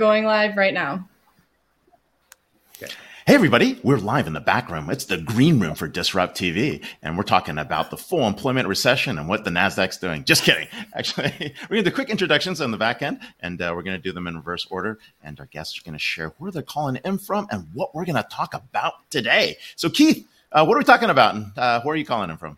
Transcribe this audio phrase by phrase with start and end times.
[0.00, 1.06] going live right now.
[2.78, 4.88] Hey, everybody, we're live in the back room.
[4.88, 9.18] It's the green room for Disrupt TV, and we're talking about the full employment recession
[9.18, 10.24] and what the NASDAQ's doing.
[10.24, 10.68] Just kidding.
[10.94, 13.96] Actually, we're going to do quick introductions on the back end, and uh, we're going
[13.96, 14.98] to do them in reverse order.
[15.22, 18.06] And our guests are going to share where they're calling in from and what we're
[18.06, 19.58] going to talk about today.
[19.76, 21.34] So, Keith, uh, what are we talking about?
[21.34, 22.56] And uh, where are you calling in from?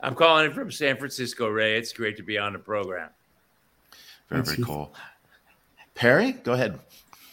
[0.00, 1.76] I'm calling in from San Francisco, Ray.
[1.76, 3.10] It's great to be on the program.
[4.28, 4.94] Very, very cool.
[5.94, 6.78] Perry, go ahead.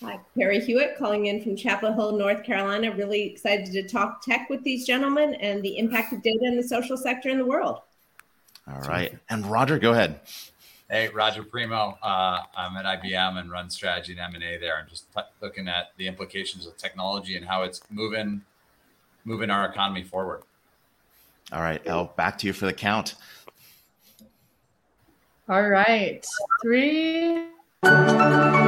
[0.02, 2.96] Hi, Perry Hewitt calling in from Chapel Hill, North Carolina.
[2.96, 6.64] Really excited to talk tech with these gentlemen and the impact of data in the
[6.64, 7.82] social sector in the world.
[8.66, 9.18] All right.
[9.30, 10.22] And Roger, go ahead.
[10.90, 11.98] Hey, Roger Premo.
[12.02, 15.92] Uh, I'm at IBM and run strategy and M&A there and just t- looking at
[15.98, 18.42] the implications of technology and how it's moving
[19.26, 20.44] moving our economy forward.
[21.52, 23.16] All right, El, back to you for the count.
[25.50, 26.26] All right.
[26.62, 27.48] Three.
[27.82, 28.59] Música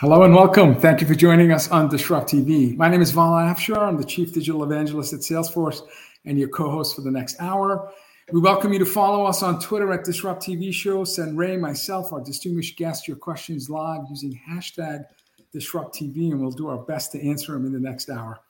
[0.00, 0.74] Hello and welcome.
[0.74, 2.76] Thank you for joining us on Disrupt TV.
[2.76, 3.78] My name is Vala Afshar.
[3.78, 5.80] I'm the Chief Digital Evangelist at Salesforce
[6.26, 7.90] and your co host for the next hour.
[8.30, 11.04] We welcome you to follow us on Twitter at Disrupt TV Show.
[11.04, 15.06] Send Ray, myself, our distinguished guest, your questions live using hashtag
[15.50, 18.40] Disrupt TV, and we'll do our best to answer them in the next hour.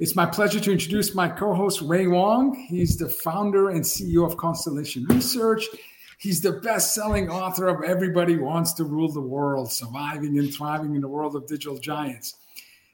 [0.00, 2.66] It's my pleasure to introduce my co host, Ray Wang.
[2.68, 5.64] He's the founder and CEO of Constellation Research
[6.18, 10.96] He's the best selling author of Everybody Wants to Rule the World Surviving and Thriving
[10.96, 12.34] in the World of Digital Giants.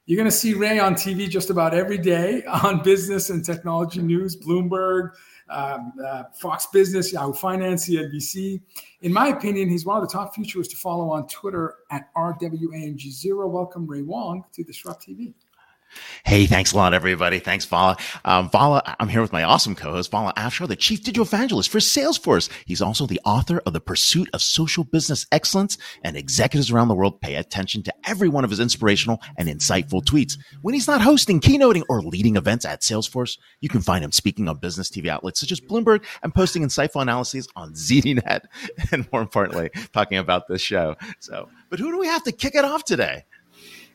[0.04, 4.02] You're going to see Ray on TV just about every day on business and technology
[4.02, 5.12] news, Bloomberg,
[5.48, 8.60] um, uh, Fox Business, Yahoo Finance, CNBC.
[9.00, 13.48] In my opinion, he's one of the top futurists to follow on Twitter at RWANG0.
[13.48, 15.32] Welcome, Ray Wang, to Disrupt TV.
[16.24, 17.38] Hey, thanks a lot, everybody.
[17.38, 17.96] Thanks, Vala.
[18.24, 21.78] Um, Vala, I'm here with my awesome co-host, Vala Afshar, the Chief Digital Evangelist for
[21.78, 22.48] Salesforce.
[22.64, 26.94] He's also the author of The Pursuit of Social Business Excellence, and executives around the
[26.94, 30.38] world pay attention to every one of his inspirational and insightful tweets.
[30.62, 34.48] When he's not hosting, keynoting, or leading events at Salesforce, you can find him speaking
[34.48, 38.40] on business TV outlets such as Bloomberg and posting insightful analyses on ZDNet,
[38.92, 40.96] and more importantly, talking about this show.
[41.20, 43.24] So, but who do we have to kick it off today?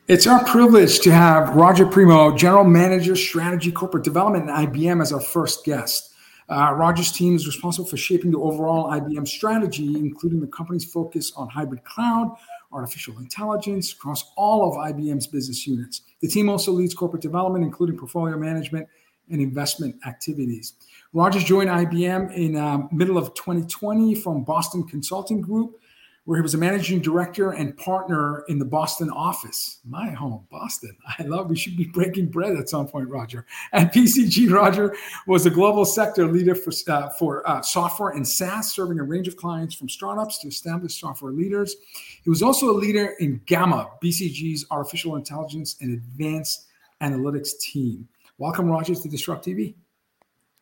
[0.10, 5.14] It's our privilege to have Roger Premo, General Manager, Strategy, Corporate Development at IBM, as
[5.14, 6.16] our first guest.
[6.50, 11.32] Uh, Roger's team is responsible for shaping the overall IBM strategy, including the company's focus
[11.36, 12.36] on hybrid cloud,
[12.72, 16.02] artificial intelligence across all of IBM's business units.
[16.22, 18.88] The team also leads corporate development, including portfolio management
[19.30, 20.74] and investment activities.
[21.14, 25.80] Rogers joined IBM in uh, middle of 2020 from Boston Consulting Group,
[26.26, 29.80] where he was a managing director and partner in the Boston office.
[29.84, 30.96] My home, Boston.
[31.20, 31.50] I love.
[31.50, 33.46] We should be breaking bread at some point, Roger.
[33.74, 34.96] At BCG, Roger
[35.28, 39.28] was a global sector leader for uh, for uh, software and SaaS, serving a range
[39.28, 41.76] of clients from startups to established software leaders.
[42.24, 46.68] He was also a leader in Gamma, BCG's artificial intelligence and advanced
[47.02, 48.08] analytics team.
[48.38, 49.76] Welcome, Roger, to Disrupt TV.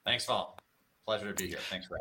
[0.06, 0.58] Thanks, Paul.
[1.06, 1.60] Pleasure to be here.
[1.70, 2.00] Thanks, Ray.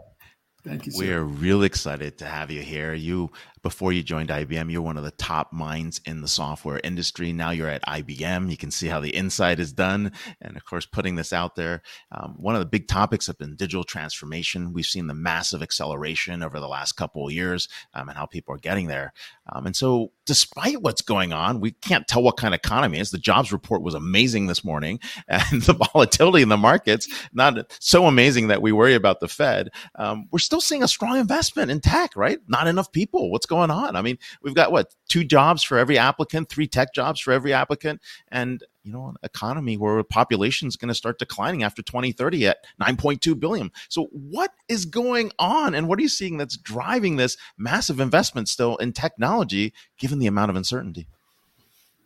[0.66, 0.92] Thank you.
[0.92, 1.04] Sir.
[1.04, 2.92] We are really excited to have you here.
[2.92, 3.30] You
[3.66, 7.32] before you joined IBM, you're one of the top minds in the software industry.
[7.32, 8.48] Now you're at IBM.
[8.48, 10.12] You can see how the inside is done.
[10.40, 11.82] And of course, putting this out there.
[12.12, 14.72] Um, one of the big topics have been digital transformation.
[14.72, 18.54] We've seen the massive acceleration over the last couple of years um, and how people
[18.54, 19.12] are getting there.
[19.52, 23.10] Um, and so, despite what's going on, we can't tell what kind of economy is.
[23.10, 28.06] The jobs report was amazing this morning, and the volatility in the markets, not so
[28.06, 29.70] amazing that we worry about the Fed.
[29.96, 32.38] Um, we're still seeing a strong investment in tech, right?
[32.48, 33.30] Not enough people.
[33.30, 33.96] What's going going on?
[33.96, 37.52] I mean, we've got what two jobs for every applicant, three tech jobs for every
[37.52, 42.46] applicant, and you know an economy where population is going to start declining after 2030
[42.46, 43.70] at 9.2 billion.
[43.88, 48.48] So what is going on, and what are you seeing that's driving this massive investment
[48.48, 51.06] still in technology, given the amount of uncertainty?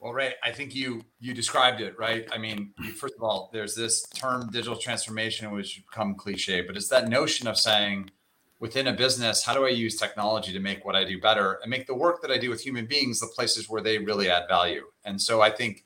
[0.01, 2.27] Well, Ray, I think you you described it right.
[2.33, 6.77] I mean, first of all, there's this term digital transformation, which has become cliche, but
[6.77, 8.11] it's that notion of saying
[8.61, 11.71] within a business, how do I use technology to make what I do better and
[11.71, 14.45] make the work that I do with human beings the places where they really add
[14.49, 14.85] value.
[15.05, 15.85] And so I think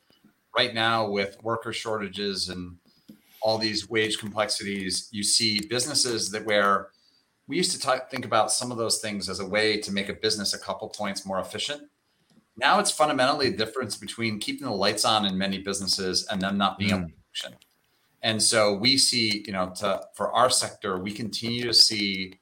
[0.56, 2.76] right now with worker shortages and
[3.40, 6.88] all these wage complexities, you see businesses that where
[7.46, 10.08] we used to talk, think about some of those things as a way to make
[10.08, 11.82] a business a couple points more efficient
[12.56, 16.56] now it's fundamentally a difference between keeping the lights on in many businesses and them
[16.56, 16.98] not being mm.
[16.98, 17.58] able to function.
[18.22, 22.38] And so we see, you know, to, for our sector, we continue to see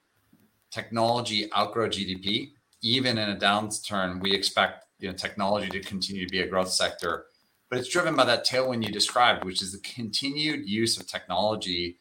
[0.73, 2.53] technology outgrow GDP.
[2.83, 6.71] Even in a downturn, we expect you know technology to continue to be a growth
[6.71, 7.27] sector.
[7.71, 11.99] But it's driven by that tailwind you described, which is the continued use of technology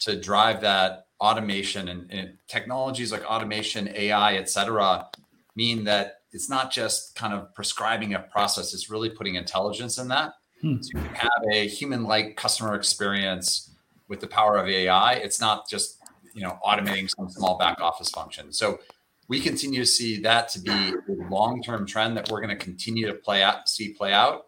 [0.00, 5.06] to drive that automation and, and technologies like automation, AI, et cetera,
[5.54, 10.08] mean that it's not just kind of prescribing a process, it's really putting intelligence in
[10.08, 10.32] that.
[10.60, 10.80] Hmm.
[10.80, 13.70] So you can have a human-like customer experience
[14.08, 15.14] with the power of AI.
[15.14, 15.98] It's not just
[16.34, 18.52] you know automating some small back office function.
[18.52, 18.80] So
[19.28, 20.94] we continue to see that to be a
[21.30, 24.46] long-term trend that we're going to continue to play out, see play out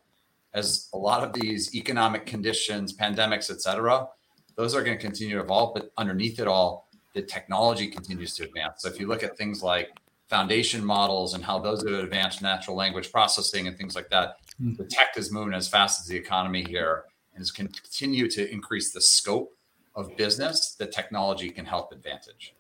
[0.54, 4.06] as a lot of these economic conditions, pandemics, et cetera,
[4.56, 5.75] those are going to continue to evolve.
[5.75, 8.82] But underneath it all, the technology continues to advance.
[8.82, 9.90] So if you look at things like
[10.28, 14.36] foundation models and how those have advanced natural language processing and things like that.
[14.62, 14.76] Mm.
[14.76, 17.04] The tech is moving as fast as the economy here
[17.34, 19.54] and is continue to increase the scope
[19.94, 22.55] of business that technology can help advantage.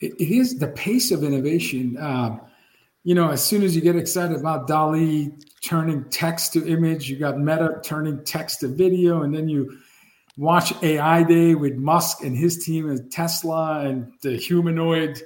[0.00, 1.96] it is the pace of innovation.
[1.98, 2.40] Um,
[3.02, 5.30] you know, as soon as you get excited about DALL-E
[5.62, 9.78] turning text to image, you got Meta turning text to video, and then you
[10.36, 15.22] watch AI Day with Musk and his team at Tesla and the humanoid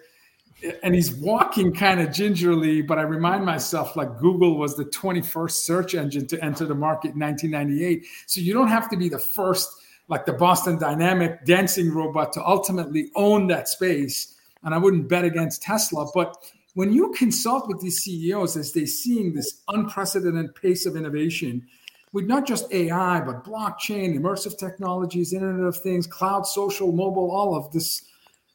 [0.83, 5.51] and he's walking kind of gingerly, but I remind myself like Google was the 21st
[5.51, 8.07] search engine to enter the market in 1998.
[8.27, 9.71] So you don't have to be the first,
[10.09, 14.37] like the Boston Dynamic dancing robot, to ultimately own that space.
[14.63, 16.07] And I wouldn't bet against Tesla.
[16.15, 16.37] But
[16.75, 21.67] when you consult with these CEOs as they're seeing this unprecedented pace of innovation,
[22.13, 27.57] with not just AI, but blockchain, immersive technologies, Internet of Things, cloud, social, mobile, all
[27.57, 28.05] of this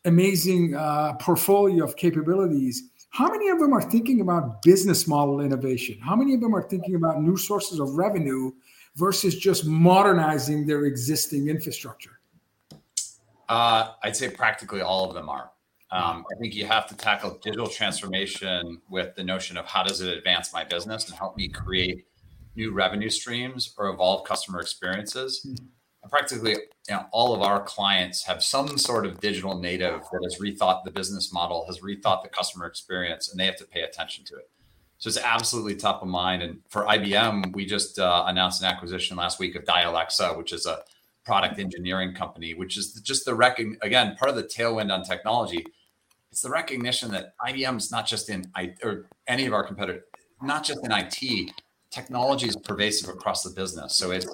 [0.06, 6.00] amazing uh, portfolio of capabilities, how many of them are thinking about business model innovation?
[6.00, 8.52] How many of them are thinking about new sources of revenue
[9.00, 12.20] versus just modernizing their existing infrastructure?
[13.48, 15.52] Uh, I'd say practically all of them are.
[15.92, 20.02] Um, I think you have to tackle digital transformation with the notion of how does
[20.02, 22.06] it advance my business and help me create
[22.56, 25.44] new revenue streams or evolve customer experiences.
[25.48, 25.66] Mm-hmm
[26.10, 30.40] practically you know, all of our clients have some sort of digital native that has
[30.40, 34.26] rethought the business model, has rethought the customer experience, and they have to pay attention
[34.26, 34.50] to it.
[35.00, 36.44] So it's absolutely top of mind.
[36.44, 40.66] And for IBM, we just uh, announced an acquisition last week of Dialexa, which is
[40.66, 40.82] a
[41.26, 45.66] product engineering company, which is just the recognition, again, part of the tailwind on technology.
[46.32, 50.04] It's the recognition that IBM is not just in I or any of our competitors,
[50.42, 51.52] not just in IT.
[51.92, 53.96] Technology is pervasive across the business.
[53.96, 54.26] So it's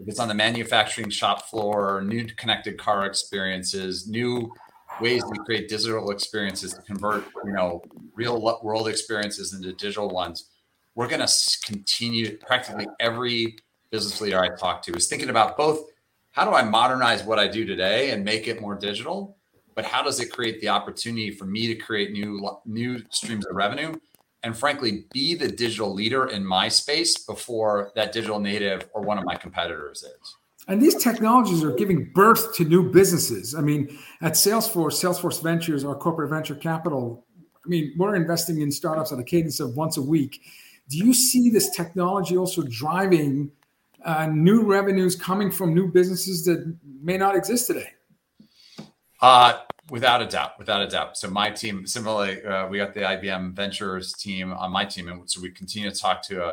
[0.00, 4.52] if it's on the manufacturing shop floor, new connected car experiences, new
[5.00, 7.82] ways to create digital experiences to convert, you know,
[8.14, 10.50] real world experiences into digital ones.
[10.94, 12.36] We're going to continue.
[12.38, 13.58] Practically every
[13.90, 15.86] business leader I talk to is thinking about both
[16.32, 19.36] how do I modernize what I do today and make it more digital,
[19.74, 23.56] but how does it create the opportunity for me to create new new streams of
[23.56, 23.94] revenue
[24.42, 29.18] and frankly be the digital leader in my space before that digital native or one
[29.18, 30.36] of my competitors is
[30.68, 33.88] and these technologies are giving birth to new businesses i mean
[34.22, 37.24] at salesforce salesforce ventures our corporate venture capital
[37.64, 40.40] i mean we're investing in startups at a cadence of once a week
[40.88, 43.50] do you see this technology also driving
[44.04, 47.90] uh, new revenues coming from new businesses that may not exist today
[49.20, 49.58] uh,
[49.90, 51.16] Without a doubt, without a doubt.
[51.16, 55.30] So my team, similarly, uh, we got the IBM Ventures team on my team, and
[55.30, 56.42] so we continue to talk to.
[56.42, 56.52] A, uh,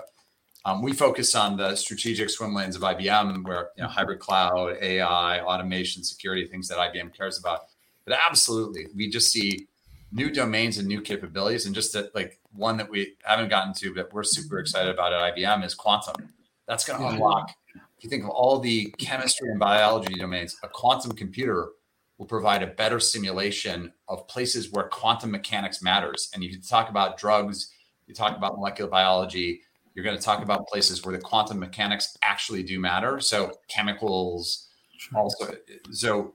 [0.66, 4.78] um, we focus on the strategic swim lanes of IBM, where you know hybrid cloud,
[4.82, 7.62] AI, automation, security, things that IBM cares about.
[8.04, 9.68] But absolutely, we just see
[10.12, 13.94] new domains and new capabilities, and just that, like one that we haven't gotten to,
[13.94, 16.34] but we're super excited about at IBM is quantum.
[16.68, 17.52] That's going to unlock.
[17.76, 21.70] If you think of all the chemistry and biology domains, a quantum computer
[22.18, 26.30] will provide a better simulation of places where quantum mechanics matters.
[26.34, 27.72] And you talk about drugs,
[28.08, 29.62] you talk about molecular biology,
[29.96, 33.22] You're going to talk about places where the quantum mechanics actually do matter.
[33.22, 34.68] So chemicals,
[35.16, 35.56] also.
[35.92, 36.34] So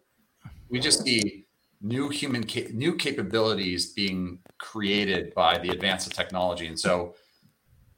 [0.70, 1.44] we just see
[1.82, 7.14] new human ca- new capabilities being created by the advance of technology, and so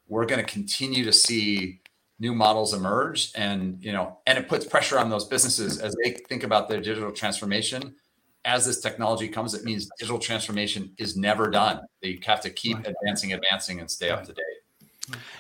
[0.09, 1.81] we're going to continue to see
[2.19, 6.13] new models emerge and you know and it puts pressure on those businesses as they
[6.29, 7.95] think about their digital transformation.
[8.45, 11.81] As this technology comes it means digital transformation is never done.
[12.03, 14.52] They have to keep advancing advancing and stay up to date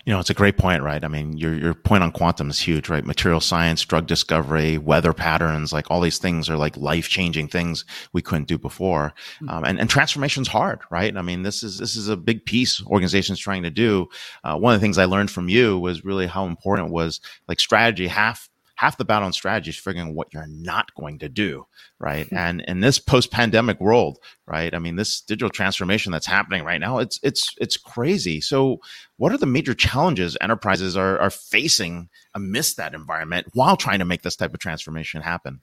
[0.04, 1.04] you know, it's a great point, right?
[1.04, 3.04] I mean, your your point on quantum is huge, right?
[3.04, 7.84] Material science, drug discovery, weather patterns, like all these things are like life changing things
[8.12, 9.14] we couldn't do before.
[9.38, 9.48] Hmm.
[9.48, 11.16] Um, and and transformation's hard, right?
[11.16, 14.08] I mean, this is this is a big piece organizations trying to do.
[14.42, 17.60] Uh, one of the things I learned from you was really how important was like
[17.60, 18.08] strategy.
[18.08, 18.48] Half
[18.82, 21.64] half the battle on strategy is figuring out what you're not going to do,
[22.00, 22.26] right?
[22.26, 22.36] Mm-hmm.
[22.36, 24.74] And in this post-pandemic world, right?
[24.74, 28.40] I mean, this digital transformation that's happening right now, it's it's it's crazy.
[28.40, 28.80] So,
[29.18, 34.04] what are the major challenges enterprises are are facing amidst that environment while trying to
[34.04, 35.60] make this type of transformation happen?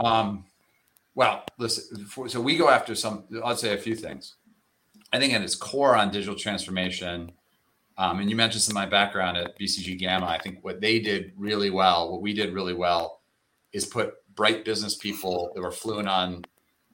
[0.00, 0.46] Um,
[1.14, 2.08] well, listen.
[2.26, 3.26] So we go after some.
[3.44, 4.34] I'll say a few things.
[5.12, 7.30] I think at its core on digital transformation
[7.98, 10.26] um, and you mentioned some of my background at BCG Gamma.
[10.26, 13.20] I think what they did really well, what we did really well,
[13.72, 16.44] is put bright business people that were fluent on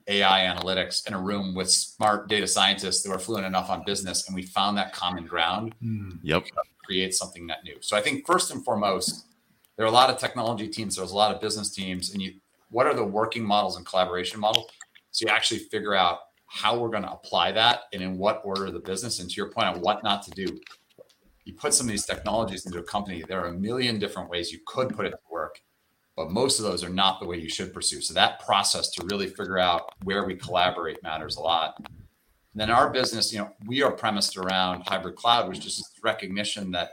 [0.09, 4.27] AI analytics in a room with smart data scientists that were fluent enough on business,
[4.27, 5.75] and we found that common ground.
[5.83, 6.45] Mm, yep.
[6.85, 7.77] Create something that new.
[7.81, 9.27] So I think first and foremost,
[9.77, 10.97] there are a lot of technology teams.
[10.97, 12.35] There's a lot of business teams, and you.
[12.71, 14.71] What are the working models and collaboration models?
[15.11, 18.71] So you actually figure out how we're going to apply that and in what order
[18.71, 19.21] the business.
[19.21, 20.59] And to your point on what not to do,
[21.49, 24.53] you put some of these technologies into a company, there are a million different ways
[24.53, 25.63] you could put it to work,
[26.15, 28.03] but most of those are not the way you should pursue.
[28.03, 31.77] So that process to really figure out where we collaborate matters a lot.
[31.79, 31.89] And
[32.55, 36.71] then our business, you know, we are premised around hybrid cloud, which is just recognition
[36.73, 36.91] that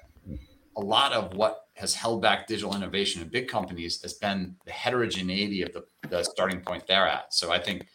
[0.78, 4.72] a lot of what has held back digital innovation in big companies has been the
[4.72, 7.34] heterogeneity of the, the starting point they're at.
[7.34, 7.88] So I think,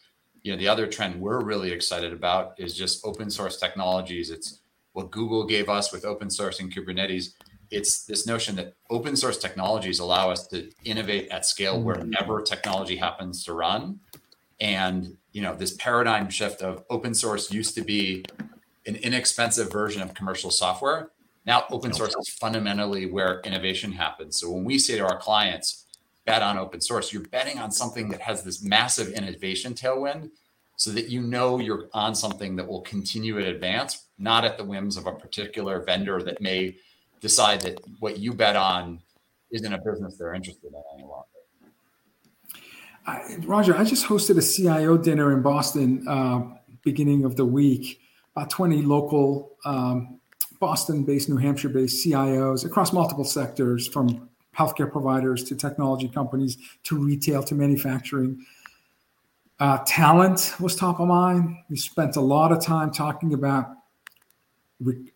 [0.43, 4.29] you know, the other trend we're really excited about is just open source technologies.
[4.31, 4.61] It's
[4.92, 7.35] what Google gave us with open source and Kubernetes.
[7.70, 12.11] It's this notion that open source technologies allow us to innovate at scale mm-hmm.
[12.11, 14.00] wherever technology happens to run.
[14.61, 18.25] And you know, this paradigm shift of open source used to be
[18.87, 21.11] an inexpensive version of commercial software.
[21.47, 24.38] Now open source is fundamentally where innovation happens.
[24.38, 25.87] So when we say to our clients,
[26.26, 30.30] bet on open source, you're betting on something that has this massive innovation tailwind
[30.76, 34.65] so that you know you're on something that will continue to advance, not at the
[34.65, 36.77] whims of a particular vendor that may
[37.21, 39.00] decide that what you bet on
[39.50, 41.27] isn't a business they're interested in any longer.
[43.07, 46.43] I, Roger, I just hosted a CIO dinner in Boston uh,
[46.83, 48.00] beginning of the week.
[48.37, 50.21] About 20 local um,
[50.61, 57.43] Boston-based, New Hampshire-based CIOs across multiple sectors, from healthcare providers to technology companies to retail
[57.43, 58.45] to manufacturing.
[59.59, 61.57] Uh, talent was top of mind.
[61.69, 63.71] We spent a lot of time talking about
[64.81, 65.13] re-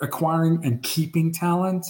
[0.00, 1.86] acquiring and keeping talent.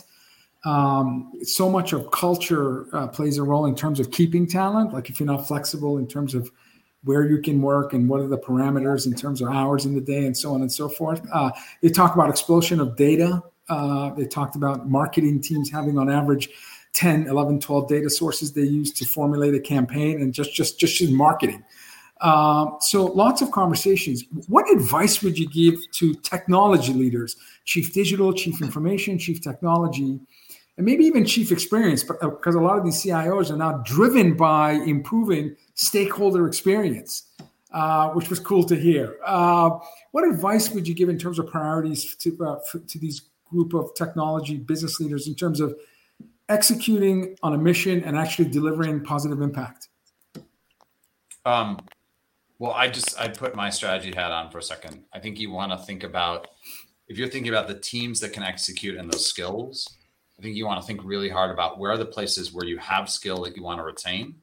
[0.65, 4.93] Um, so much of culture uh, plays a role in terms of keeping talent.
[4.93, 6.51] Like if you're not flexible in terms of
[7.05, 10.01] where you can work and what are the parameters in terms of hours in the
[10.01, 11.23] day and so on and so forth.
[11.33, 11.51] Uh,
[11.83, 13.43] they talk about explosion of data.
[13.69, 16.51] Uh, they talked about marketing teams having on average
[16.93, 21.01] 10, 11, 12 data sources they use to formulate a campaign and just just just
[21.01, 21.65] in marketing.
[22.21, 24.25] Um, so lots of conversations.
[24.47, 30.21] What advice would you give to technology leaders, chief digital, chief information, chief technology,
[30.77, 32.05] and maybe even chief experience?
[32.05, 37.31] Because uh, a lot of these CIOs are now driven by improving stakeholder experience,
[37.73, 39.17] uh, which was cool to hear.
[39.25, 39.79] Uh,
[40.11, 43.95] what advice would you give in terms of priorities to uh, to these group of
[43.95, 45.75] technology business leaders in terms of
[46.49, 49.89] executing on a mission and actually delivering positive impact?
[51.47, 51.79] Um,
[52.61, 55.03] well, I just I put my strategy hat on for a second.
[55.15, 56.47] I think you want to think about
[57.09, 59.97] if you're thinking about the teams that can execute and those skills.
[60.39, 62.77] I think you want to think really hard about where are the places where you
[62.77, 64.37] have skill that you want to retain,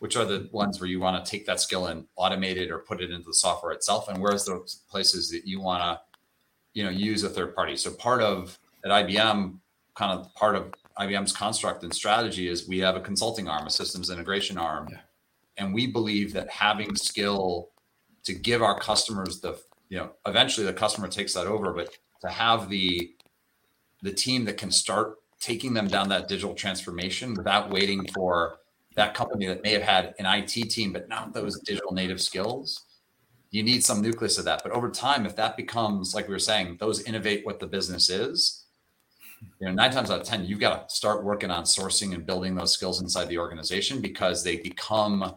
[0.00, 2.78] which are the ones where you want to take that skill and automate it or
[2.78, 4.60] put it into the software itself, and where's the
[4.90, 6.00] places that you want to,
[6.72, 7.76] you know, use a third party.
[7.76, 9.58] So part of at IBM,
[9.94, 13.70] kind of part of IBM's construct and strategy is we have a consulting arm, a
[13.70, 14.88] systems integration arm.
[14.90, 14.98] Yeah
[15.60, 17.68] and we believe that having skill
[18.24, 22.28] to give our customers the you know eventually the customer takes that over but to
[22.28, 23.14] have the
[24.02, 28.58] the team that can start taking them down that digital transformation without waiting for
[28.96, 32.86] that company that may have had an IT team but not those digital native skills
[33.52, 34.62] you need some nucleus of that.
[34.62, 38.08] But over time if that becomes like we were saying those innovate what the business
[38.08, 38.64] is
[39.58, 42.26] you know, nine times out of 10, you've got to start working on sourcing and
[42.26, 45.34] building those skills inside the organization because they become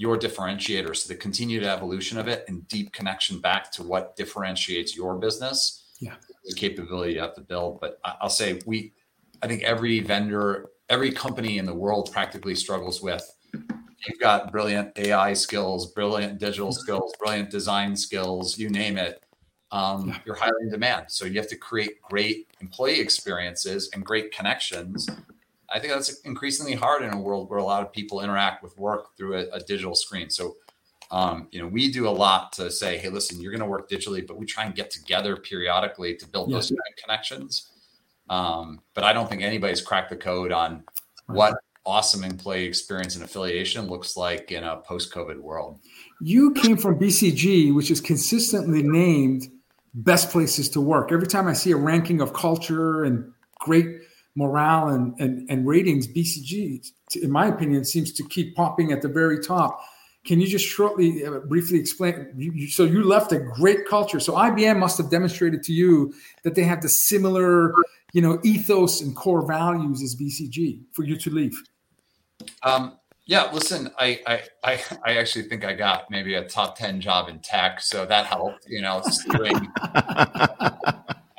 [0.00, 0.96] your differentiator.
[0.96, 5.90] So the continued evolution of it and deep connection back to what differentiates your business.
[6.00, 6.14] Yeah.
[6.46, 7.82] The capability you have to build.
[7.82, 8.94] But I'll say we,
[9.42, 13.30] I think every vendor, every company in the world practically struggles with.
[13.52, 19.22] You've got brilliant AI skills, brilliant digital skills, brilliant design skills, you name it.
[19.70, 20.18] Um, yeah.
[20.24, 21.10] You're highly in demand.
[21.10, 25.06] So you have to create great employee experiences and great connections
[25.72, 28.76] I think that's increasingly hard in a world where a lot of people interact with
[28.78, 30.28] work through a, a digital screen.
[30.30, 30.56] So,
[31.10, 33.88] um, you know, we do a lot to say, hey, listen, you're going to work
[33.88, 36.72] digitally, but we try and get together periodically to build those
[37.02, 37.70] connections.
[38.28, 40.84] Um, but I don't think anybody's cracked the code on
[41.26, 45.80] what awesome employee experience and affiliation looks like in a post-COVID world.
[46.20, 49.50] You came from BCG, which is consistently named
[49.94, 51.10] best places to work.
[51.10, 54.00] Every time I see a ranking of culture and great
[54.34, 56.86] morale and, and, and ratings, BCG,
[57.22, 59.80] in my opinion, seems to keep popping at the very top.
[60.24, 62.32] Can you just shortly, uh, briefly explain?
[62.36, 64.20] You, you, so you left a great culture.
[64.20, 67.72] So IBM must have demonstrated to you that they have the similar,
[68.12, 71.62] you know, ethos and core values as BCG for you to leave.
[72.62, 72.98] Um,
[73.30, 77.28] yeah, listen, I, I, I I actually think I got maybe a top ten job
[77.28, 78.66] in tech, so that helped.
[78.66, 79.00] You know,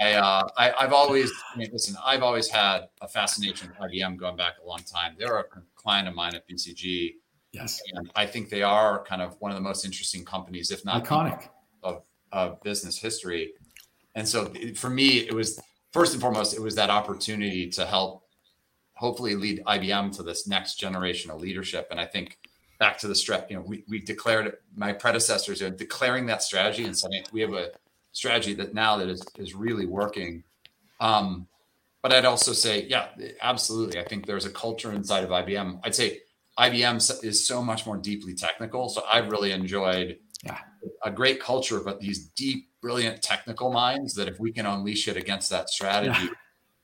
[0.01, 1.96] I, uh, I have always I mean, listen.
[2.03, 5.15] I've always had a fascination with IBM going back a long time.
[5.17, 7.13] They're a client of mine at BCG.
[7.51, 10.84] Yes, and I think they are kind of one of the most interesting companies, if
[10.86, 11.50] not iconic,
[11.84, 13.53] of, of business history.
[14.15, 18.24] And so, for me, it was first and foremost, it was that opportunity to help,
[18.96, 21.88] hopefully, lead IBM to this next generation of leadership.
[21.91, 22.39] And I think
[22.79, 26.86] back to the strat, you know, we we declared my predecessors are declaring that strategy
[26.86, 27.72] and saying we have a
[28.12, 30.44] strategy that now that is is really working.
[31.00, 31.48] Um,
[32.01, 33.10] but I'd also say, yeah,
[33.41, 34.00] absolutely.
[34.00, 35.82] I think there's a culture inside of IBM.
[35.84, 36.22] I'd say
[36.58, 38.89] IBM is so much more deeply technical.
[38.89, 40.58] So I've really enjoyed yeah.
[41.03, 45.15] a great culture, but these deep, brilliant technical minds that if we can unleash it
[45.15, 46.29] against that strategy, yeah.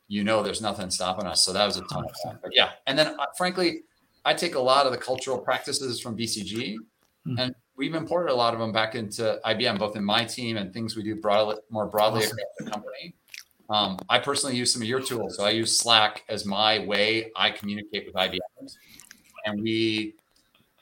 [0.08, 1.44] you know, there's nothing stopping us.
[1.44, 2.06] So that was a ton 100%.
[2.06, 2.40] of fun.
[2.44, 2.72] But yeah.
[2.86, 3.82] And then uh, frankly,
[4.24, 7.40] I take a lot of the cultural practices from BCG mm-hmm.
[7.40, 10.74] and we've imported a lot of them back into IBM, both in my team and
[10.74, 13.16] things we do broadly, more broadly across the company.
[13.70, 15.38] Um, I personally use some of your tools.
[15.38, 18.40] So I use Slack as my way I communicate with IBM.
[19.46, 20.16] And we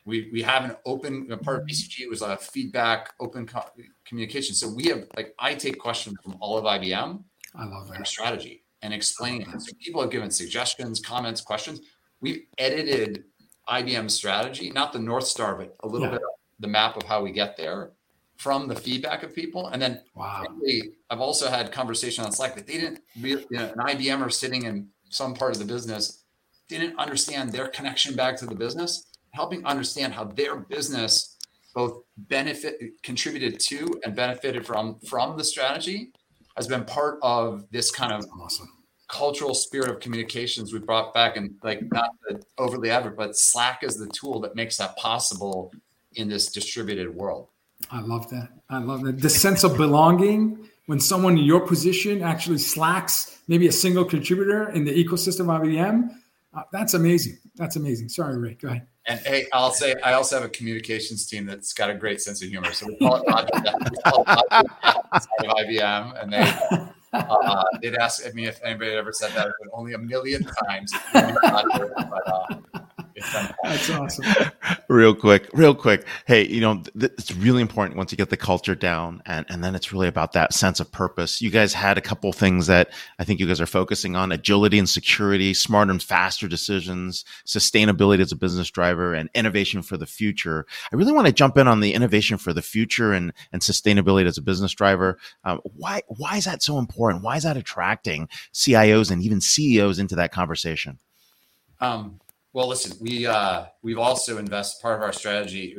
[0.05, 3.69] we we have an open part of BCG was a feedback open co-
[4.05, 4.55] communication.
[4.55, 7.23] So we have like I take questions from all of IBM.
[7.55, 9.61] I love that strategy and explaining it.
[9.61, 11.81] So people have given suggestions, comments, questions.
[12.21, 13.23] We've edited
[13.67, 16.13] IBM strategy, not the North Star, but a little yeah.
[16.13, 16.21] bit
[16.59, 17.91] the map of how we get there
[18.37, 19.67] from the feedback of people.
[19.67, 20.43] And then wow.
[20.45, 24.31] frankly, I've also had conversation on Slack that they didn't really, you know, an IBMer
[24.31, 26.23] sitting in some part of the business
[26.67, 31.37] didn't understand their connection back to the business, helping understand how their business
[31.73, 36.11] both benefit contributed to and benefited from from the strategy
[36.55, 38.69] has been part of this kind of awesome
[39.07, 42.11] cultural spirit of communications we brought back and like not
[42.57, 45.71] overly advert, but Slack is the tool that makes that possible
[46.15, 47.49] in this distributed world.
[47.91, 48.49] I love that.
[48.69, 49.21] I love that.
[49.21, 54.69] The sense of belonging when someone in your position actually slacks maybe a single contributor
[54.69, 56.09] in the ecosystem of IBM.
[56.53, 57.37] Uh, that's amazing.
[57.55, 58.09] That's amazing.
[58.09, 58.53] Sorry, Ray.
[58.55, 58.87] Go ahead.
[59.07, 62.41] And hey, I'll say I also have a communications team that's got a great sense
[62.41, 62.71] of humor.
[62.73, 64.67] So we call it Roger, we call it Roger
[65.11, 69.69] of IBM, and they uh, they'd ask me if anybody had ever said that, but
[69.73, 70.93] only a million times.
[71.13, 72.79] But, uh,
[73.63, 74.25] that's awesome.
[74.89, 76.05] real quick, real quick.
[76.25, 79.63] Hey, you know, th- it's really important once you get the culture down and, and
[79.63, 81.41] then it's really about that sense of purpose.
[81.41, 84.77] You guys had a couple things that I think you guys are focusing on agility
[84.77, 90.05] and security, smarter and faster decisions, sustainability as a business driver and innovation for the
[90.05, 90.65] future.
[90.91, 94.25] I really want to jump in on the innovation for the future and, and sustainability
[94.25, 95.17] as a business driver.
[95.45, 97.23] Um, why, why is that so important?
[97.23, 100.99] Why is that attracting CIOs and even CEOs into that conversation?
[101.79, 102.19] Um,
[102.55, 105.75] well, listen, we uh, we've also invest part of our strategy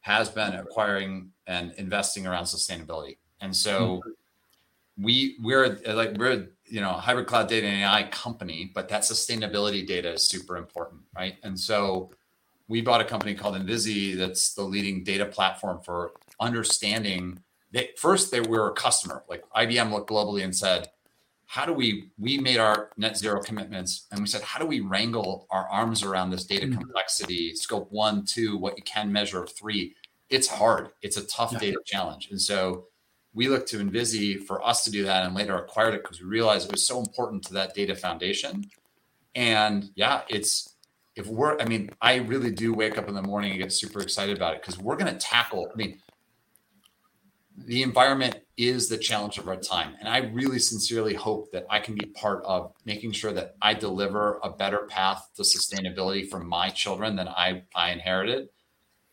[0.00, 5.04] has been acquiring and investing around sustainability, and so mm-hmm.
[5.04, 9.02] we we're like we're you know a hybrid cloud data and AI company, but that
[9.02, 11.36] sustainability data is super important, right?
[11.44, 12.10] And so
[12.66, 17.38] we bought a company called Envizi that's the leading data platform for understanding.
[17.70, 19.22] That first, they were a customer.
[19.28, 20.88] Like IBM looked globally and said,
[21.52, 24.80] how do we we made our net zero commitments and we said how do we
[24.80, 26.78] wrangle our arms around this data mm-hmm.
[26.78, 29.94] complexity scope one two what you can measure three
[30.30, 31.58] it's hard it's a tough yeah.
[31.58, 32.86] data challenge and so
[33.34, 36.26] we looked to Envizi for us to do that and later acquired it because we
[36.26, 38.64] realized it was so important to that data foundation.
[39.34, 40.76] And yeah, it's
[41.16, 44.00] if we're, I mean, I really do wake up in the morning and get super
[44.00, 45.98] excited about it because we're going to tackle, I mean,
[47.72, 49.94] the environment is the challenge of our time.
[49.98, 53.72] And I really sincerely hope that I can be part of making sure that I
[53.72, 58.50] deliver a better path to sustainability for my children than I, I inherited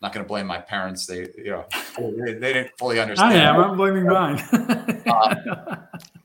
[0.02, 1.06] not going to blame my parents.
[1.06, 1.66] They, you know,
[1.98, 3.34] they, they didn't fully understand.
[3.34, 3.60] I am.
[3.60, 4.40] I'm blaming mine.
[5.06, 5.76] uh,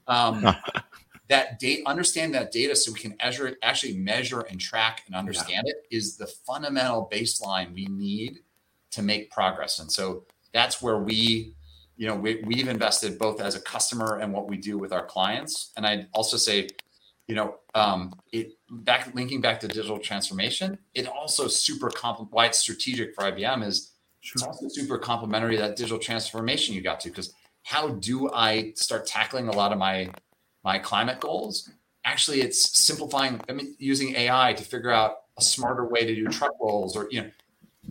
[0.06, 0.56] um,
[1.28, 5.64] that date, understand that data so we can measure, actually measure and track and understand
[5.66, 5.72] yeah.
[5.72, 8.38] it is the fundamental baseline we need
[8.92, 9.80] to make progress.
[9.80, 11.54] And so that's where we,
[11.96, 15.04] you know, we, we've invested both as a customer and what we do with our
[15.06, 15.72] clients.
[15.76, 16.68] And I'd also say,
[17.28, 22.46] you know, um, it back linking back to digital transformation, it also super compl- why
[22.46, 24.34] it's strategic for IBM is sure.
[24.36, 29.06] it's also super complementary that digital transformation you got to because how do I start
[29.06, 30.10] tackling a lot of my
[30.64, 31.70] my climate goals?
[32.04, 33.40] Actually, it's simplifying.
[33.48, 37.08] I mean, using AI to figure out a smarter way to do truck rolls, or
[37.10, 37.30] you know,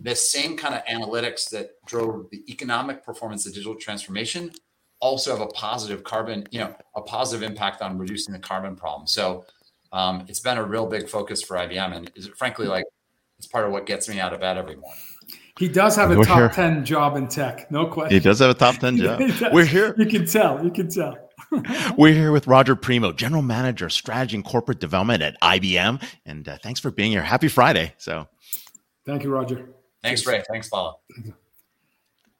[0.04, 4.52] the same kind of analytics that drove the economic performance of digital transformation
[5.00, 9.06] also have a positive carbon, you know, a positive impact on reducing the carbon problem.
[9.06, 9.44] So
[9.92, 12.84] um, it's been a real big focus for IBM, and is frankly like
[13.38, 15.00] it's part of what gets me out of bed every morning.
[15.58, 16.48] He does have a We're top here.
[16.50, 18.14] ten job in tech, no question.
[18.14, 19.20] He does have a top ten job.
[19.52, 19.94] We're here.
[19.96, 20.62] You can tell.
[20.62, 21.16] You can tell.
[21.96, 26.58] We're here with Roger Premo, General Manager, Strategy and Corporate Development at IBM, and uh,
[26.62, 27.22] thanks for being here.
[27.22, 27.94] Happy Friday.
[27.98, 28.26] So,
[29.06, 29.68] thank you, Roger.
[30.04, 30.44] Thanks, Ray.
[30.48, 30.94] Thanks, Paula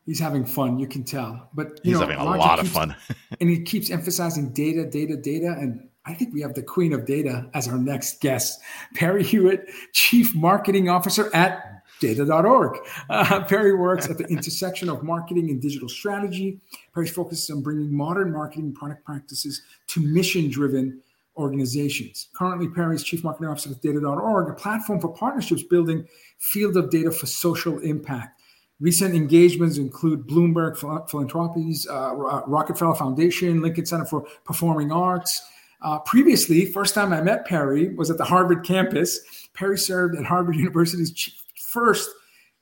[0.06, 0.78] he's having fun.
[0.78, 2.96] You can tell, but he's know, having a Roger lot keeps, of fun,
[3.40, 7.06] and he keeps emphasizing data, data, data, and I think we have the queen of
[7.06, 8.60] data as our next guest,
[8.94, 12.78] Perry Hewitt, Chief Marketing Officer at data.org.
[13.08, 16.60] Uh, Perry works at the intersection of marketing and digital strategy.
[16.92, 21.00] Perry focuses on bringing modern marketing product practices to mission driven
[21.36, 22.28] organizations.
[22.34, 26.06] Currently, Perry is Chief Marketing Officer at data.org, a platform for partnerships building
[26.38, 28.40] field of data for social impact.
[28.80, 30.76] Recent engagements include Bloomberg
[31.08, 35.42] Philanthropies, uh, Rockefeller Foundation, Lincoln Center for Performing Arts.
[35.80, 39.20] Uh, previously, first time I met Perry was at the Harvard campus.
[39.54, 42.10] Perry served at Harvard University's chief, first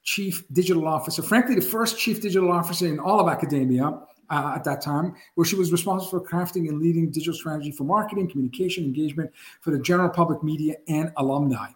[0.02, 3.98] chief digital officer, frankly, the first chief digital officer in all of academia
[4.32, 7.84] uh, at that time, where she was responsible for crafting and leading digital strategy for
[7.84, 11.68] marketing, communication, engagement for the general public media and alumni.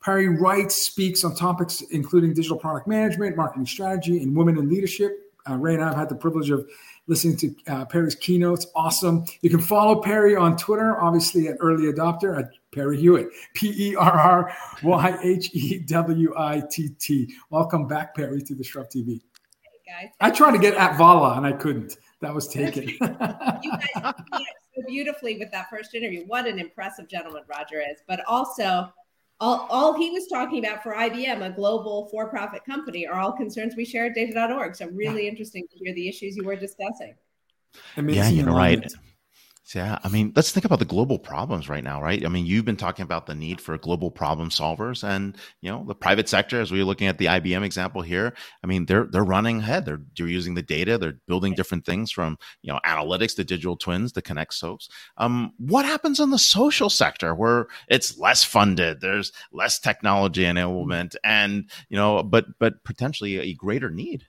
[0.00, 5.32] Perry writes, speaks on topics including digital product management, marketing strategy, and women in leadership.
[5.48, 6.68] Uh, Ray and I have had the privilege of
[7.08, 8.66] listening to uh, Perry's keynotes.
[8.74, 9.24] Awesome.
[9.42, 13.96] You can follow Perry on Twitter, obviously at Early Adopter at Perry Hewitt, P E
[13.96, 17.34] R R Y H E W I T T.
[17.50, 19.20] Welcome back, Perry, to Disrupt TV.
[19.88, 20.12] Hey guys.
[20.20, 21.96] I tried to get at Vala and I couldn't.
[22.20, 22.88] That was taken.
[22.88, 26.24] you guys so beautifully with that first interview.
[26.26, 28.92] What an impressive gentleman Roger is, but also
[29.40, 33.32] all, all he was talking about for IBM, a global for profit company, are all
[33.32, 34.74] concerns we share at data.org.
[34.74, 37.14] So, really interesting to hear the issues you were discussing.
[37.96, 38.92] Amazing yeah, you're right.
[39.74, 42.24] Yeah, I mean, let's think about the global problems right now, right?
[42.24, 45.84] I mean, you've been talking about the need for global problem solvers, and you know,
[45.86, 48.32] the private sector, as we are looking at the IBM example here,
[48.64, 49.84] I mean, they're they're running ahead.
[49.84, 50.96] They're they're using the data.
[50.96, 54.88] They're building different things from you know analytics to digital twins to connect soaps.
[55.18, 59.02] Um, what happens in the social sector where it's less funded?
[59.02, 64.24] There's less technology enablement, and you know, but but potentially a greater need.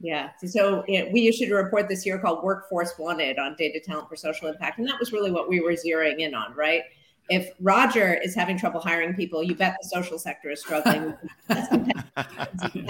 [0.00, 0.30] Yeah.
[0.44, 4.16] So it, we issued a report this year called Workforce Wanted on data talent for
[4.16, 4.78] social impact.
[4.78, 6.82] And that was really what we were zeroing in on, right?
[7.28, 11.14] If Roger is having trouble hiring people, you bet the social sector is struggling.
[11.48, 12.86] less competitive,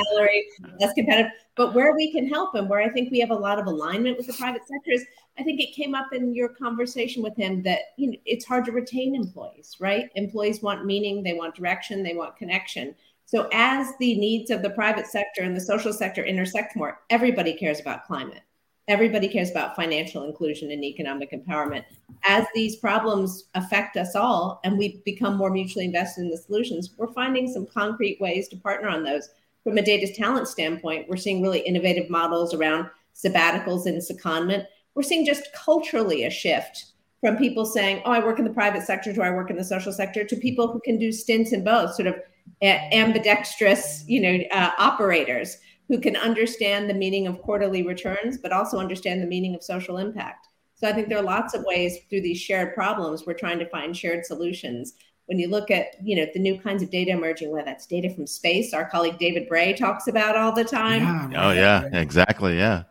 [0.79, 1.33] less competitive.
[1.55, 4.19] But where we can help and where I think we have a lot of alignment
[4.19, 5.07] with the private sector is
[5.39, 8.67] I think it came up in your conversation with him that you know it's hard
[8.67, 10.11] to retain employees, right?
[10.17, 12.95] Employees want meaning, they want direction, they want connection.
[13.27, 17.55] So, as the needs of the private sector and the social sector intersect more, everybody
[17.55, 18.43] cares about climate.
[18.87, 21.85] Everybody cares about financial inclusion and economic empowerment.
[22.25, 26.95] As these problems affect us all and we become more mutually invested in the solutions,
[26.97, 29.29] we're finding some concrete ways to partner on those.
[29.65, 34.67] From a data talent standpoint, we're seeing really innovative models around sabbaticals and secondment.
[34.95, 38.85] We're seeing just culturally a shift from people saying, Oh, I work in the private
[38.85, 41.65] sector to I work in the social sector to people who can do stints in
[41.65, 42.15] both, sort of
[42.63, 48.79] ambidextrous, you know, uh, operators who can understand the meaning of quarterly returns, but also
[48.79, 50.49] understand the meaning of social impact.
[50.75, 53.69] So I think there are lots of ways through these shared problems we're trying to
[53.69, 54.95] find shared solutions
[55.27, 58.09] when you look at you know the new kinds of data emerging, whether that's data
[58.11, 61.03] from space, our colleague David Bray talks about all the time.
[61.33, 62.57] Yeah, oh yeah, exactly.
[62.57, 62.85] Yeah.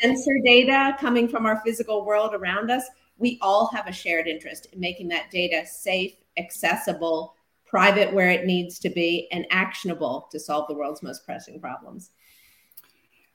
[0.00, 2.84] Sensor data coming from our physical world around us.
[3.18, 7.34] We all have a shared interest in making that data safe, accessible,
[7.70, 12.10] private where it needs to be, and actionable to solve the world's most pressing problems.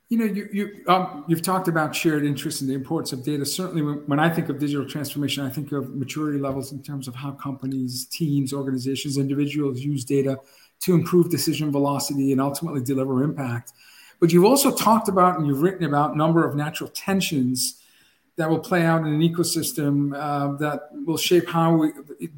[0.10, 3.44] You know, you, you um, you've talked about shared interest and the importance of data.
[3.46, 7.08] Certainly, when, when, I think of digital transformation, I think of maturity levels in terms
[7.08, 10.40] of how companies, teams, organizations, individuals use data
[10.82, 13.74] to improve decision velocity and ultimately deliver impact.
[14.20, 17.82] But you've also talked about and you've written about a number of natural tensions
[18.38, 21.92] that will play out in an ecosystem uh, that will shape how we,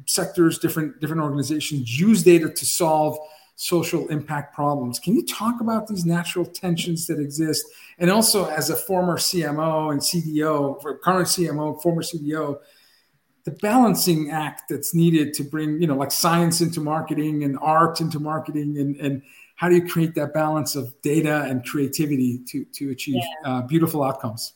[0.06, 3.18] sectors, different different organizations use data to solve
[3.56, 5.00] social impact problems.
[5.00, 7.66] Can you talk about these natural tensions that exist?
[7.98, 12.60] And also, as a former CMO and CDO, current CMO, former CDO,
[13.42, 18.00] the balancing act that's needed to bring, you know, like science into marketing and art
[18.00, 19.22] into marketing, and and
[19.56, 23.50] how do you create that balance of data and creativity to to achieve yeah.
[23.50, 24.52] uh, beautiful outcomes?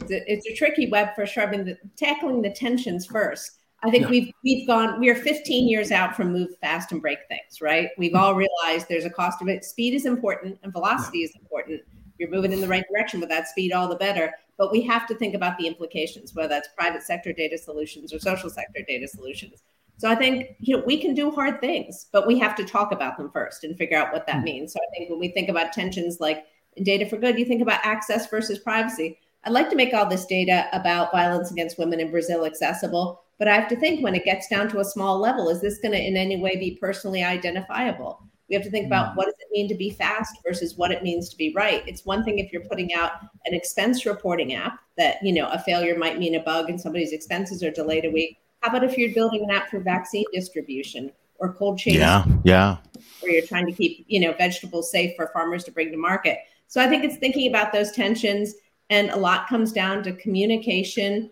[0.00, 1.46] It's a, it's a tricky web for sure.
[1.46, 4.10] I mean, the, tackling the tensions first I think yeah.
[4.10, 7.90] we've we've gone we are 15 years out from move fast and break things, right?
[7.96, 9.64] We've all realized there's a cost of it.
[9.64, 11.26] Speed is important and velocity yeah.
[11.26, 11.82] is important.
[12.18, 14.32] You're moving in the right direction with that speed, all the better.
[14.56, 18.18] But we have to think about the implications, whether that's private sector data solutions or
[18.18, 19.62] social sector data solutions.
[19.98, 22.90] So I think you know we can do hard things, but we have to talk
[22.90, 24.44] about them first and figure out what that mm-hmm.
[24.44, 24.72] means.
[24.72, 26.46] So I think when we think about tensions like
[26.82, 29.20] data for good, you think about access versus privacy.
[29.48, 33.46] I'd like to make all this data about violence against women in Brazil accessible but
[33.46, 35.92] I have to think when it gets down to a small level, is this going
[35.92, 38.20] to in any way be personally identifiable?
[38.48, 39.16] We have to think about mm.
[39.16, 41.84] what does it mean to be fast versus what it means to be right.
[41.86, 43.12] It's one thing if you're putting out
[43.44, 47.12] an expense reporting app that, you know, a failure might mean a bug and somebody's
[47.12, 48.38] expenses are delayed a week.
[48.60, 51.94] How about if you're building an app for vaccine distribution or cold chain?
[51.94, 52.78] Yeah, yeah.
[53.20, 56.38] Where you're trying to keep, you know, vegetables safe for farmers to bring to market.
[56.66, 58.54] So I think it's thinking about those tensions
[58.90, 61.30] and a lot comes down to communication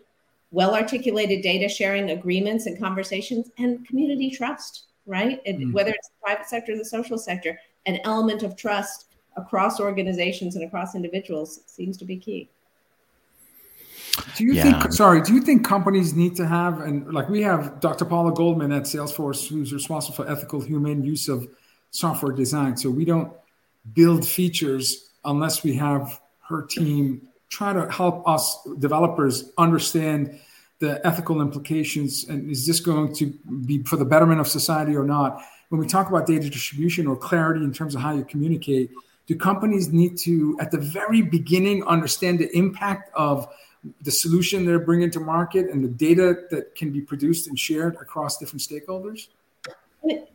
[0.51, 5.71] well articulated data sharing agreements and conversations and community trust right mm-hmm.
[5.71, 10.55] whether it's the private sector or the social sector an element of trust across organizations
[10.55, 12.49] and across individuals seems to be key
[14.35, 14.63] do you yeah.
[14.63, 18.33] think sorry do you think companies need to have and like we have dr paula
[18.33, 21.47] goldman at salesforce who's responsible for ethical human use of
[21.91, 23.31] software design so we don't
[23.93, 30.39] build features unless we have her team try to help us developers understand
[30.79, 33.33] the ethical implications and is this going to
[33.65, 35.41] be for the betterment of society or not?
[35.69, 38.91] When we talk about data distribution or clarity in terms of how you communicate
[39.27, 43.47] do companies need to at the very beginning understand the impact of
[44.01, 47.95] the solution they're bringing to market and the data that can be produced and shared
[47.95, 49.27] across different stakeholders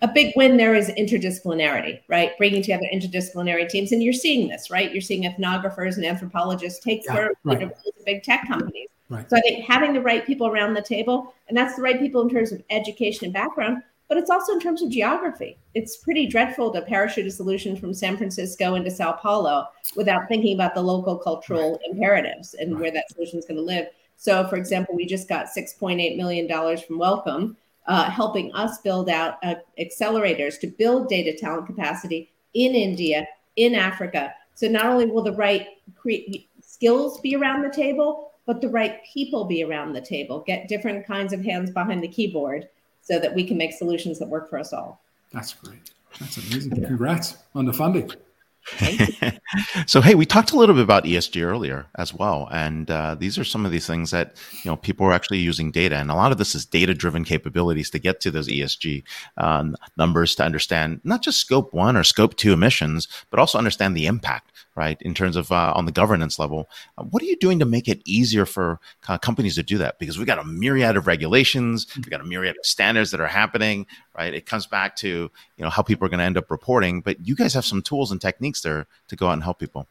[0.02, 2.36] a big win there is interdisciplinarity, right?
[2.38, 4.92] Bringing together interdisciplinary teams, and you're seeing this, right?
[4.92, 7.60] You're seeing ethnographers and anthropologists take yeah, right.
[7.60, 7.70] you
[8.04, 8.88] big tech companies.
[9.08, 9.28] Right.
[9.28, 12.22] So I think having the right people around the table, and that's the right people
[12.22, 15.56] in terms of education and background, but it's also in terms of geography.
[15.74, 20.54] It's pretty dreadful to parachute a solution from San Francisco into Sao Paulo without thinking
[20.54, 21.80] about the local cultural right.
[21.90, 23.86] imperatives and where that solution is going to live.
[24.16, 29.38] So, for example, we just got $6.8 million from Wellcome uh, helping us build out
[29.42, 34.32] uh, accelerators to build data talent capacity in India, in Africa.
[34.54, 39.00] So not only will the right cre- skills be around the table, but the right
[39.12, 40.40] people be around the table.
[40.46, 42.68] Get different kinds of hands behind the keyboard
[43.00, 45.00] so that we can make solutions that work for us all.
[45.32, 45.92] That's great.
[46.20, 46.84] That's amazing.
[46.84, 48.12] Congrats on the funding.
[49.86, 53.36] so hey we talked a little bit about esg earlier as well and uh, these
[53.36, 56.14] are some of these things that you know people are actually using data and a
[56.14, 59.02] lot of this is data driven capabilities to get to those esg
[59.36, 63.96] um, numbers to understand not just scope one or scope two emissions but also understand
[63.96, 65.00] the impact right?
[65.02, 67.88] In terms of uh, on the governance level, uh, what are you doing to make
[67.88, 69.98] it easier for uh, companies to do that?
[69.98, 73.26] Because we've got a myriad of regulations, we've got a myriad of standards that are
[73.26, 74.34] happening, right?
[74.34, 77.26] It comes back to you know how people are going to end up reporting, but
[77.26, 79.86] you guys have some tools and techniques there to go out and help people.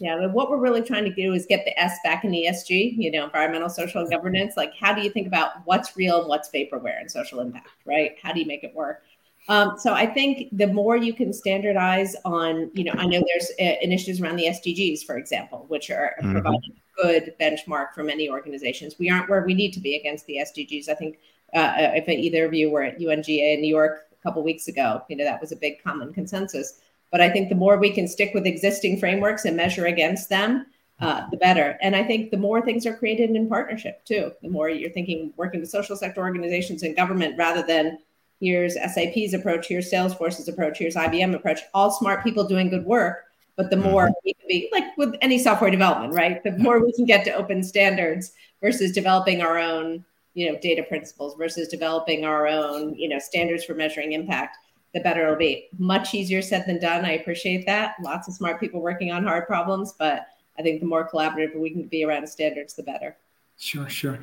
[0.00, 2.94] Yeah, but what we're really trying to do is get the S back in ESG,
[2.96, 4.54] you know, environmental, social, and governance.
[4.56, 8.12] Like, how do you think about what's real and what's vaporware and social impact, right?
[8.22, 9.02] How do you make it work?
[9.50, 13.50] Um, so I think the more you can standardize on, you know, I know there's
[13.60, 16.32] uh, initiatives around the SDGs, for example, which are mm-hmm.
[16.34, 18.94] providing a good benchmark for many organizations.
[19.00, 20.88] We aren't where we need to be against the SDGs.
[20.88, 21.18] I think
[21.52, 24.68] uh, uh if either of you were at UNGA in New York a couple weeks
[24.68, 26.80] ago, you know, that was a big common consensus.
[27.10, 30.66] But I think the more we can stick with existing frameworks and measure against them,
[31.00, 31.76] uh, the better.
[31.82, 35.32] And I think the more things are created in partnership too, the more you're thinking
[35.36, 37.98] working with social sector organizations and government rather than
[38.40, 43.24] here's SAP's approach, here's Salesforce's approach, here's IBM approach, all smart people doing good work.
[43.56, 44.14] But the more mm-hmm.
[44.24, 46.42] we can be like with any software development, right?
[46.42, 50.82] The more we can get to open standards versus developing our own, you know, data
[50.82, 54.56] principles versus developing our own, you know, standards for measuring impact,
[54.94, 55.68] the better it'll be.
[55.78, 57.04] Much easier said than done.
[57.04, 57.96] I appreciate that.
[58.02, 60.26] Lots of smart people working on hard problems, but
[60.58, 63.16] I think the more collaborative we can be around standards, the better.
[63.58, 64.20] Sure, sure.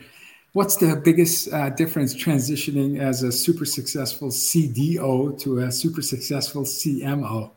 [0.53, 6.63] What's the biggest uh, difference transitioning as a super successful CDO to a super successful
[6.63, 7.51] CMO?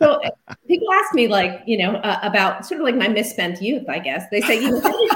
[0.00, 0.20] So
[0.66, 3.86] people ask me, like, you know, uh, about sort of like my misspent youth.
[3.88, 5.08] I guess they say, you know,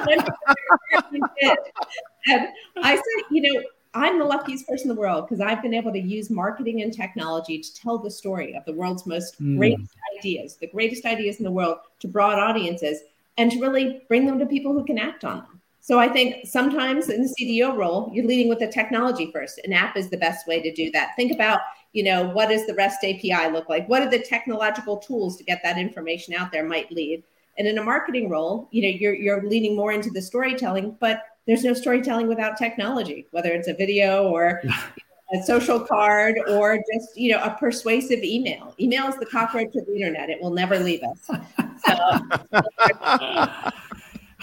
[2.27, 2.49] and
[2.83, 3.63] I say, you know,
[3.95, 6.93] I'm the luckiest person in the world because I've been able to use marketing and
[6.93, 9.57] technology to tell the story of the world's most mm.
[9.57, 13.01] greatest ideas, the greatest ideas in the world to broad audiences,
[13.39, 15.61] and to really bring them to people who can act on them.
[15.85, 19.61] So I think sometimes in the CDO role, you're leading with the technology first.
[19.65, 21.11] An app is the best way to do that.
[21.15, 21.61] Think about,
[21.93, 23.87] you know, what does the REST API look like?
[23.87, 27.23] What are the technological tools to get that information out there might lead?
[27.59, 31.25] And in a marketing role, you know, you're you're leaning more into the storytelling, but
[31.47, 34.63] there's no storytelling without technology, whether it's a video or
[35.35, 38.75] a social card or just you know a persuasive email.
[38.81, 41.31] Email is the cockroach of the internet; it will never leave us.
[41.87, 41.93] So,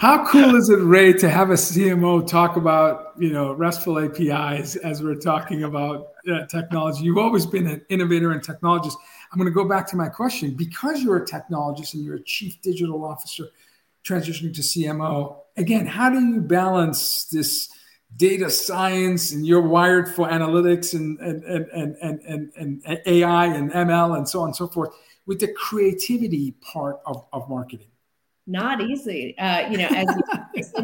[0.02, 4.74] How cool is it, Ray, to have a CMO talk about you know RESTful APIs
[4.74, 7.04] as we're talking about uh, technology?
[7.04, 8.96] You've always been an innovator and technologist.
[9.30, 12.24] I'm going to go back to my question because you're a technologist and you're a
[12.24, 13.44] chief digital officer
[14.04, 17.70] transitioning to CMO again, how do you balance this
[18.16, 23.46] data science and you're wired for analytics and and and and and, and, and AI
[23.46, 24.90] and ML and so on and so forth
[25.26, 27.91] with the creativity part of, of marketing?
[28.46, 29.36] Not easy.
[29.38, 30.06] Uh, you know, as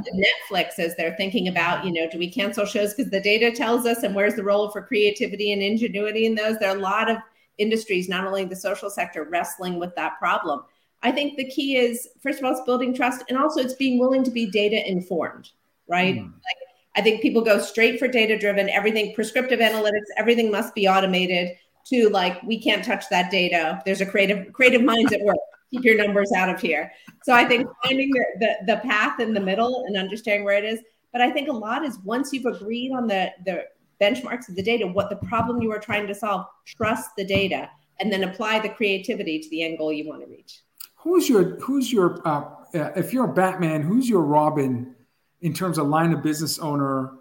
[0.50, 3.84] Netflix, as they're thinking about, you know, do we cancel shows because the data tells
[3.84, 6.58] us, and where's the role for creativity and ingenuity in those?
[6.58, 7.16] There are a lot of
[7.58, 10.62] industries, not only the social sector, wrestling with that problem.
[11.02, 13.98] I think the key is first of all, it's building trust, and also it's being
[13.98, 15.50] willing to be data informed,
[15.88, 16.16] right?
[16.16, 16.32] Mm.
[16.32, 16.56] Like,
[16.96, 21.56] I think people go straight for data driven, everything prescriptive analytics, everything must be automated.
[21.86, 23.80] To like, we can't touch that data.
[23.86, 25.38] There's a creative creative minds at work.
[25.70, 26.90] Keep your numbers out of here.
[27.24, 30.64] So I think finding the, the the path in the middle and understanding where it
[30.64, 30.80] is.
[31.12, 33.64] But I think a lot is once you've agreed on the the
[34.00, 37.68] benchmarks of the data, what the problem you are trying to solve, trust the data,
[38.00, 40.62] and then apply the creativity to the end goal you want to reach
[40.98, 44.94] who's your who's your uh, if you're a Batman, who's your Robin
[45.40, 47.12] in terms of line of business owner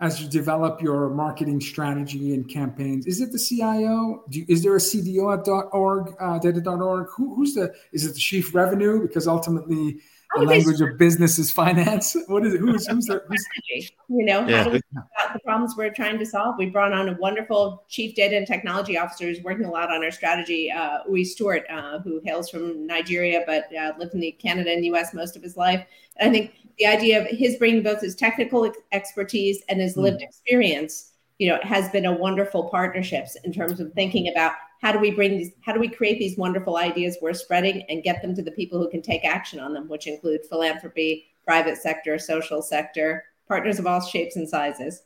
[0.00, 3.06] as you develop your marketing strategy and campaigns?
[3.06, 4.24] Is it the CIO?
[4.30, 7.08] You, is there a CDO at .org, uh, data.org?
[7.16, 7.74] Who, who's the?
[7.92, 9.02] Is it the chief revenue?
[9.02, 10.00] Because ultimately,
[10.36, 12.16] the language of business is finance.
[12.28, 12.60] What is it?
[12.60, 13.22] Who's who's the?
[13.26, 14.58] Who's, you know, yeah.
[14.58, 16.56] how do we about the problems we're trying to solve?
[16.58, 20.04] We brought on a wonderful chief data and technology officer who's working a lot on
[20.04, 20.70] our strategy.
[20.70, 24.84] Uh, Uyi Stewart, uh, who hails from Nigeria but uh, lived in the Canada and
[24.86, 25.14] U.S.
[25.14, 25.84] most of his life.
[26.20, 30.02] I think the idea of his bringing both his technical expertise and his hmm.
[30.02, 34.92] lived experience, you know, has been a wonderful partnerships in terms of thinking about how
[34.92, 38.22] do we bring these how do we create these wonderful ideas we're spreading and get
[38.22, 42.18] them to the people who can take action on them which include philanthropy private sector
[42.18, 45.02] social sector partners of all shapes and sizes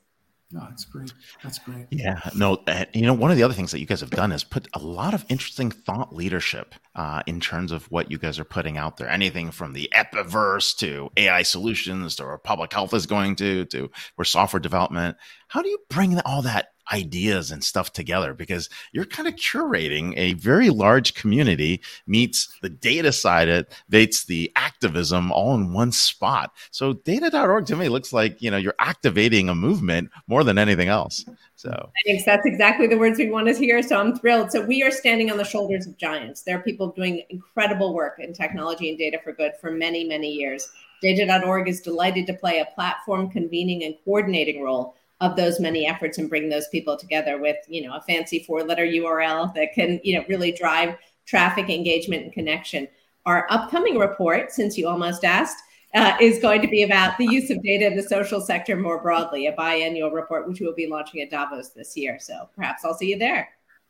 [0.52, 1.12] no, that's great.
[1.42, 1.86] That's great.
[1.90, 4.32] Yeah, no, uh, you know, one of the other things that you guys have done
[4.32, 8.38] is put a lot of interesting thought leadership uh, in terms of what you guys
[8.38, 9.08] are putting out there.
[9.08, 13.90] Anything from the Epiverse to AI solutions to where public health is going to, to
[14.16, 15.16] where software development.
[15.48, 20.14] How do you bring all that ideas and stuff together because you're kind of curating
[20.16, 25.92] a very large community meets the data side it meets the activism all in one
[25.92, 26.52] spot.
[26.70, 30.88] So data.org to me looks like you know you're activating a movement more than anything
[30.88, 31.24] else.
[31.54, 34.50] So i think that's exactly the words we want to hear so i'm thrilled.
[34.50, 36.42] So we are standing on the shoulders of giants.
[36.42, 40.32] There are people doing incredible work in technology and data for good for many many
[40.32, 40.70] years.
[41.00, 46.18] data.org is delighted to play a platform convening and coordinating role of those many efforts
[46.18, 50.00] and bring those people together with you know a fancy four letter url that can
[50.02, 52.88] you know really drive traffic engagement and connection
[53.24, 55.62] our upcoming report since you almost asked
[55.94, 59.00] uh, is going to be about the use of data in the social sector more
[59.00, 62.94] broadly a biannual report which we'll be launching at davos this year so perhaps i'll
[62.94, 63.48] see you there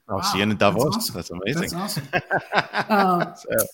[0.09, 0.83] I'll wow, see you in Davos.
[0.83, 1.15] That's, awesome.
[1.15, 1.79] that's amazing.
[1.79, 1.99] That's
[2.75, 2.89] awesome.
[2.91, 3.67] um, so.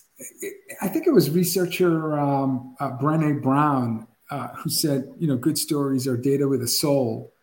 [0.79, 5.57] I think it was researcher um, uh, Brené Brown uh, who said, you know, good
[5.57, 7.33] stories are data with a soul.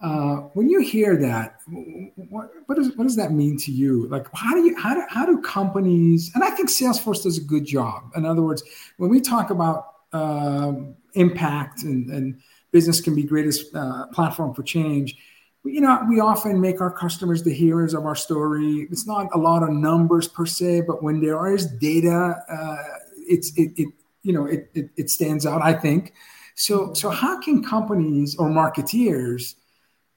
[0.00, 4.06] Uh, when you hear that, what, does, what does that mean to you?
[4.06, 6.30] Like, how do you how do, how do companies?
[6.34, 8.12] And I think Salesforce does a good job.
[8.14, 8.62] In other words,
[8.98, 12.40] when we talk about um, impact and, and
[12.70, 15.16] business can be greatest uh, platform for change,
[15.64, 18.86] you know, we often make our customers the heroes of our story.
[18.92, 22.76] It's not a lot of numbers per se, but when there is data, uh,
[23.16, 23.88] it's it, it
[24.22, 25.60] you know it, it, it stands out.
[25.60, 26.14] I think
[26.54, 26.94] so.
[26.94, 29.56] So how can companies or marketeers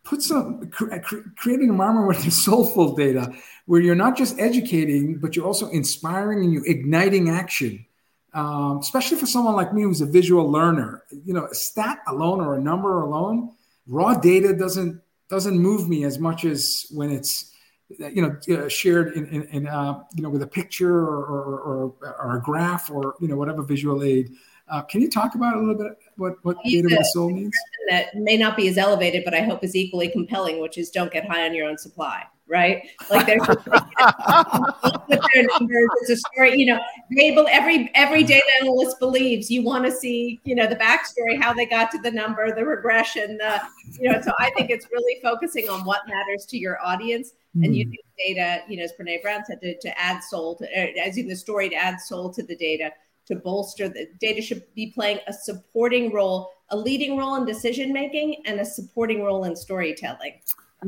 [0.03, 3.33] put some create an environment where there's soulful data,
[3.65, 7.85] where you're not just educating, but you're also inspiring and you're igniting action.
[8.33, 12.39] Um, especially for someone like me who's a visual learner, you know, a stat alone
[12.39, 13.51] or a number alone,
[13.87, 17.51] raw data doesn't doesn't move me as much as when it's
[17.89, 21.93] you know uh, shared in, in, in uh, you know with a picture or, or,
[22.19, 24.31] or, a graph or you know whatever visual aid
[24.71, 27.55] uh, can you talk about a little bit what what data with the soul means
[27.89, 31.11] that may not be as elevated but i hope is equally compelling which is don't
[31.11, 32.83] get high on your own supply right?
[33.09, 35.89] Like there's just, their numbers.
[36.01, 36.79] It's a story, you know.
[37.15, 41.53] They every every data analyst believes you want to see, you know, the backstory, how
[41.53, 43.61] they got to the number, the regression, the,
[43.99, 44.21] you know.
[44.21, 47.63] So I think it's really focusing on what matters to your audience mm.
[47.63, 47.73] and hmm.
[47.73, 51.17] using data, you know, as Brene Brown said, to, to add soul to, uh, as
[51.17, 52.91] in the story to add soul to the data
[53.27, 57.93] to bolster the data should be playing a supporting role, a leading role in decision
[57.93, 60.33] making, and a supporting role in storytelling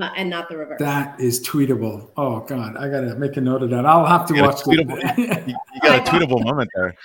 [0.02, 0.80] uh, and not the reverse.
[0.80, 2.10] That is tweetable.
[2.18, 3.86] Oh God, I gotta make a note of that.
[3.86, 4.62] I'll have to watch.
[4.62, 4.98] Tweetable,
[5.48, 6.96] you got a tweetable moment there.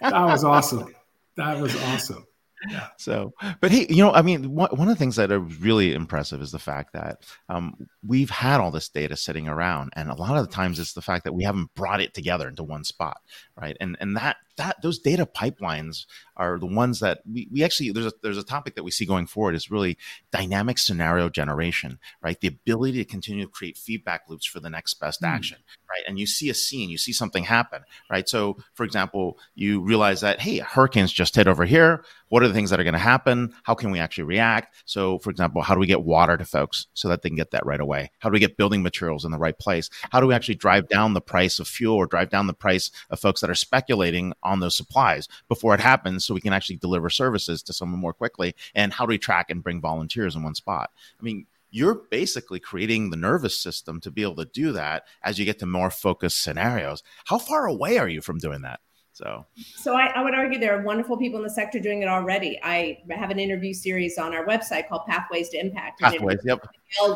[0.00, 0.94] that was awesome.
[1.36, 2.26] That was awesome.
[2.68, 2.88] Yeah.
[2.96, 5.94] So, but hey, you know, I mean, one, one of the things that are really
[5.94, 10.14] impressive is the fact that um, we've had all this data sitting around, and a
[10.14, 12.84] lot of the times it's the fact that we haven't brought it together into one
[12.84, 13.18] spot,
[13.56, 13.76] right?
[13.80, 18.06] And and that that those data pipelines are the ones that we, we actually there's
[18.06, 19.96] a there's a topic that we see going forward is really
[20.30, 22.40] dynamic scenario generation right?
[22.40, 25.28] The ability to continue to create feedback loops for the next best mm.
[25.28, 26.02] action right?
[26.06, 28.28] And you see a scene you see something happen right?
[28.28, 32.04] So for example you realize that hey hurricanes just hit over here.
[32.28, 33.52] What are the things that are going to happen?
[33.62, 34.74] How can we actually react?
[34.84, 37.52] So for example how do we get water to folks so that they can get
[37.52, 38.10] that right away?
[38.18, 39.88] How do we get building materials in the right place?
[40.10, 42.90] How do we actually drive down the price of fuel or drive down the price
[43.10, 46.76] of folks that are speculating on those supplies before it happens so we can actually
[46.76, 50.42] deliver services to someone more quickly and how do we track and bring volunteers in
[50.42, 54.72] one spot i mean you're basically creating the nervous system to be able to do
[54.72, 58.62] that as you get to more focused scenarios how far away are you from doing
[58.62, 58.80] that
[59.14, 59.44] so,
[59.76, 62.58] so I, I, would argue there are wonderful people in the sector doing it already.
[62.62, 66.00] I have an interview series on our website called Pathways to Impact.
[66.00, 66.66] Pathways, yep.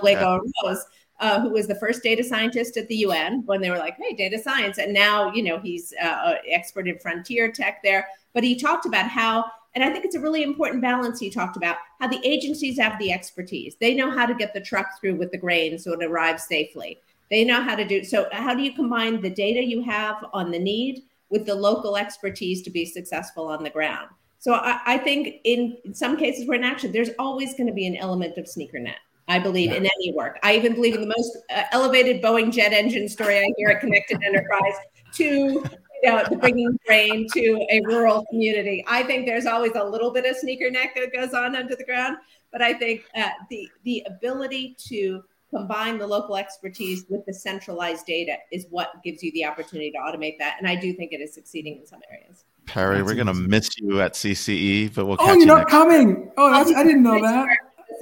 [0.02, 0.38] Wago yeah.
[0.62, 0.84] Rose,
[1.20, 4.14] uh, who was the first data scientist at the UN when they were like, "Hey,
[4.14, 8.06] data science," and now you know he's uh, expert in frontier tech there.
[8.34, 11.18] But he talked about how, and I think it's a really important balance.
[11.18, 14.60] He talked about how the agencies have the expertise; they know how to get the
[14.60, 16.98] truck through with the grain so it arrives safely.
[17.30, 18.04] They know how to do.
[18.04, 21.96] So, how do you combine the data you have on the need with the local
[21.96, 24.08] expertise to be successful on the ground?
[24.38, 26.92] So, I, I think in, in some cases we're in action.
[26.92, 28.98] There's always going to be an element of sneaker net
[29.28, 29.78] I believe yeah.
[29.78, 30.38] in any work.
[30.42, 33.80] I even believe in the most uh, elevated Boeing jet engine story I hear at
[33.80, 34.74] Connected Enterprise
[35.14, 35.64] to
[36.02, 38.84] you know, the bringing grain to a rural community.
[38.86, 41.84] I think there's always a little bit of sneaker net that goes on under the
[41.84, 42.18] ground,
[42.52, 48.04] but I think uh, the the ability to combine the local expertise with the centralized
[48.04, 50.56] data is what gives you the opportunity to automate that.
[50.58, 52.44] And I do think it is succeeding in some areas.
[52.66, 55.16] Perry, we're going to miss you at CCE, but we'll.
[55.20, 56.30] Oh, you're not coming!
[56.36, 57.46] Oh, I didn't know that.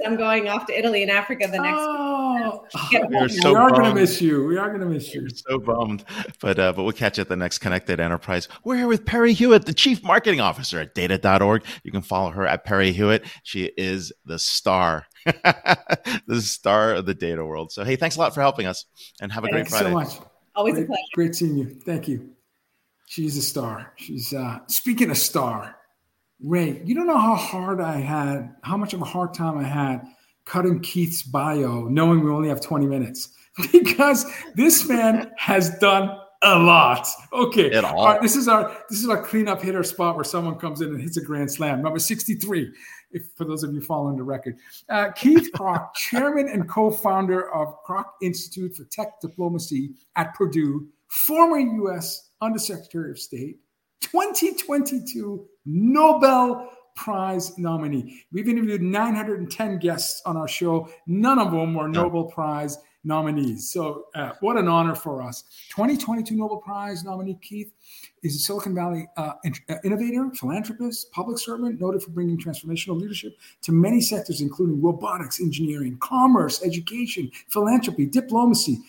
[0.05, 1.77] I'm going off to Italy and Africa the next.
[1.79, 2.65] Oh,
[3.09, 4.45] we're so we are going to miss you.
[4.45, 5.21] We are going to miss you.
[5.21, 6.05] We're so bummed,
[6.39, 8.47] but uh, but we'll catch you at the next Connected Enterprise.
[8.63, 11.63] We're here with Perry Hewitt, the Chief Marketing Officer at Data.org.
[11.83, 13.25] You can follow her at Perry Hewitt.
[13.43, 17.71] She is the star, the star of the data world.
[17.71, 18.85] So hey, thanks a lot for helping us,
[19.21, 19.89] and have a Thanks great Friday.
[19.89, 20.27] so much.
[20.55, 21.01] Always great, a pleasure.
[21.15, 21.65] Great seeing you.
[21.85, 22.29] Thank you.
[23.07, 23.93] She's a star.
[23.97, 25.74] She's uh, speaking of star.
[26.41, 29.63] Ray, you don't know how hard I had, how much of a hard time I
[29.63, 30.01] had
[30.45, 33.29] cutting Keith's bio, knowing we only have 20 minutes,
[33.71, 34.25] because
[34.55, 37.07] this man has done a lot.
[37.33, 37.73] Okay.
[37.75, 37.97] All.
[37.97, 40.89] all right, this is our this is our cleanup hitter spot where someone comes in
[40.89, 41.81] and hits a grand slam.
[41.81, 42.71] Number 63,
[43.11, 44.57] if for those of you following the record.
[44.89, 51.57] Uh, Keith Krach, chairman and co-founder of Krach Institute for Tech Diplomacy at Purdue, former
[51.57, 52.29] U.S.
[52.41, 53.59] Undersecretary of State,
[54.01, 58.23] 2022 Nobel Prize nominee.
[58.31, 60.89] We've interviewed 910 guests on our show.
[61.07, 63.69] None of them were Nobel Prize nominees.
[63.71, 65.43] So, uh, what an honor for us.
[65.69, 67.71] 2022 Nobel Prize nominee Keith
[68.23, 69.33] is a Silicon Valley uh,
[69.69, 75.39] uh, innovator, philanthropist, public servant, noted for bringing transformational leadership to many sectors, including robotics,
[75.39, 78.79] engineering, commerce, education, philanthropy, diplomacy.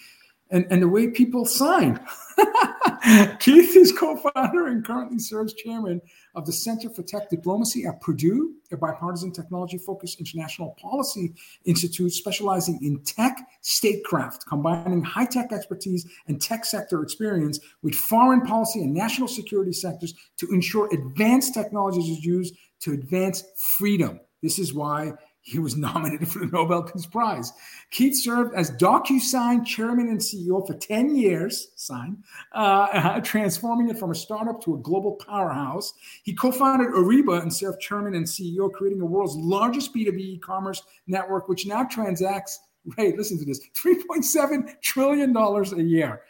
[0.50, 2.00] And, and the way people sign.
[3.38, 6.00] Keith is co-founder and currently serves chairman
[6.34, 11.32] of the Center for Tech Diplomacy at Purdue, a bipartisan technology-focused international policy
[11.64, 18.82] institute specializing in tech statecraft, combining high-tech expertise and tech sector experience with foreign policy
[18.82, 24.20] and national security sectors to ensure advanced technologies is used to advance freedom.
[24.42, 25.12] This is why
[25.46, 27.52] he was nominated for the Nobel Peace Prize.
[27.90, 32.18] Keith served as DocuSign chairman and CEO for 10 years, sign,
[32.52, 35.94] uh, transforming it from a startup to a global powerhouse.
[36.24, 40.38] He co founded Ariba and served chairman and CEO, creating the world's largest B2B e
[40.38, 42.58] commerce network, which now transacts,
[42.96, 46.22] hey, listen to this, $3.7 trillion a year.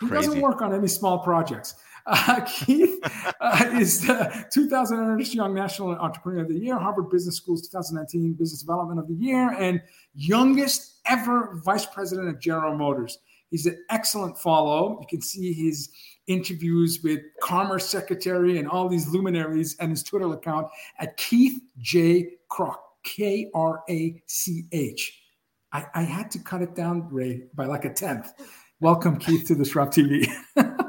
[0.00, 0.26] He Crazy.
[0.26, 1.76] doesn't work on any small projects.
[2.06, 2.98] Uh, Keith
[3.40, 8.34] uh, is the 2000 Ernst Young National Entrepreneur of the Year, Harvard Business School's 2019
[8.34, 9.80] Business Development of the Year, and
[10.14, 13.18] youngest ever Vice President of General Motors.
[13.50, 14.98] He's an excellent follow.
[15.00, 15.90] You can see his
[16.26, 20.66] interviews with Commerce Secretary and all these luminaries and his Twitter account
[20.98, 22.30] at Keith J.
[22.50, 25.22] Krach, K R A C H.
[25.72, 28.32] I, I had to cut it down, Ray, by like a tenth.
[28.80, 30.28] Welcome, Keith, to DisrupTV.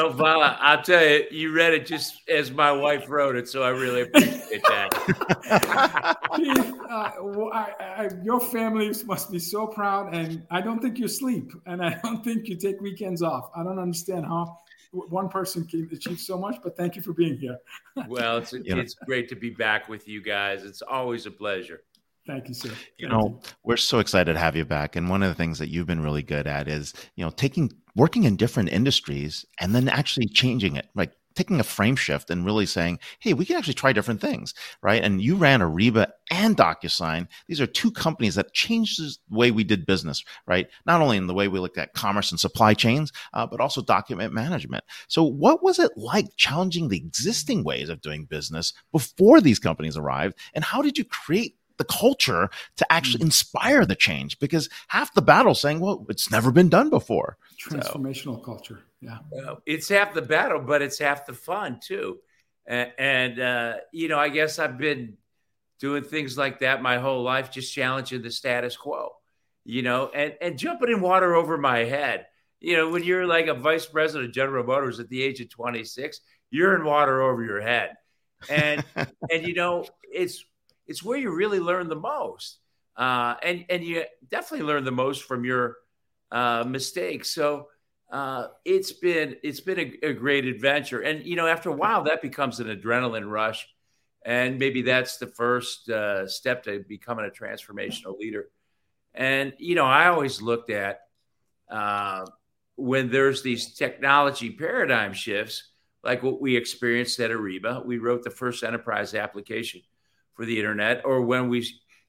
[0.00, 3.62] Well, Vala, I'll tell you, you read it just as my wife wrote it, so
[3.62, 6.18] I really appreciate that.
[6.36, 7.12] Keith, uh,
[7.52, 11.84] I, I, your family must be so proud, and I don't think you sleep, and
[11.84, 13.50] I don't think you take weekends off.
[13.54, 14.58] I don't understand how
[14.92, 17.58] one person can achieve so much, but thank you for being here.
[18.08, 20.64] well, it's it's great to be back with you guys.
[20.64, 21.82] It's always a pleasure.
[22.26, 22.68] Thank you, sir.
[22.68, 23.50] Thank you know, you.
[23.64, 24.94] we're so excited to have you back.
[24.94, 27.72] And one of the things that you've been really good at is, you know, taking
[27.96, 32.44] working in different industries and then actually changing it, like taking a frame shift and
[32.44, 35.02] really saying, hey, we can actually try different things, right?
[35.02, 37.28] And you ran Ariba and DocuSign.
[37.48, 40.68] These are two companies that changed the way we did business, right?
[40.86, 43.80] Not only in the way we looked at commerce and supply chains, uh, but also
[43.80, 44.84] document management.
[45.08, 49.96] So, what was it like challenging the existing ways of doing business before these companies
[49.96, 50.36] arrived?
[50.54, 53.24] And how did you create the culture to actually mm.
[53.24, 57.38] inspire the change because half the battle saying, well, it's never been done before.
[57.58, 58.80] Transformational so, culture.
[59.00, 59.18] Yeah.
[59.64, 62.18] it's half the battle, but it's half the fun too.
[62.66, 65.16] And, and uh, you know, I guess I've been
[65.80, 69.12] doing things like that my whole life, just challenging the status quo,
[69.64, 72.26] you know, and, and jumping in water over my head.
[72.60, 75.48] You know, when you're like a vice president of General Motors at the age of
[75.48, 76.20] 26,
[76.50, 77.96] you're in water over your head.
[78.50, 78.84] And,
[79.30, 80.44] and, you know, it's,
[80.90, 82.58] it's where you really learn the most.
[82.96, 85.76] Uh, and and you definitely learn the most from your
[86.32, 87.30] uh, mistakes.
[87.30, 87.68] So
[88.10, 91.00] uh, it's been it's been a, a, great adventure.
[91.00, 93.68] And you know, after a while, that becomes an adrenaline rush,
[94.26, 98.50] and maybe that's the first uh, step to becoming a transformational leader.
[99.14, 101.02] And you know, I always looked at
[101.70, 102.26] uh,
[102.74, 105.70] when there's these technology paradigm shifts,
[106.02, 107.86] like what we experienced at Ariba.
[107.86, 109.82] We wrote the first enterprise application
[110.34, 111.66] for the internet, or when we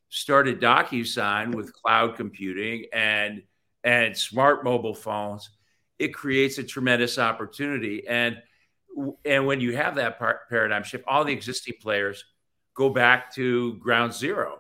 [0.10, 3.44] started DocuSign with cloud computing and
[3.84, 5.50] and smart mobile phones,
[5.98, 8.08] it creates a tremendous opportunity.
[8.08, 8.38] And
[9.26, 12.26] and when you have that par- paradigm shift, all the existing players
[12.76, 14.60] go back to ground zero.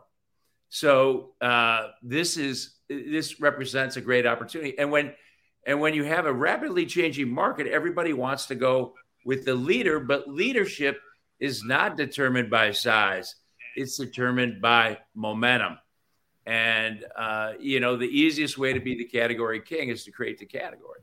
[0.69, 4.77] So uh, this is this represents a great opportunity.
[4.79, 5.13] And when
[5.65, 8.95] and when you have a rapidly changing market, everybody wants to go
[9.25, 10.99] with the leader, but leadership
[11.39, 13.35] is not determined by size
[13.75, 15.77] it's determined by momentum.
[16.45, 20.39] And, uh, you know, the easiest way to be the category king is to create
[20.39, 20.99] the category.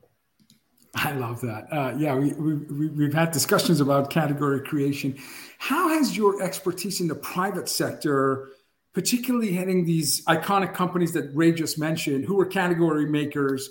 [0.95, 1.73] I love that.
[1.73, 5.17] Uh, yeah, we, we, we've had discussions about category creation.
[5.59, 8.49] How has your expertise in the private sector,
[8.95, 13.71] particularly heading these iconic companies that Ray just mentioned, who are category makers,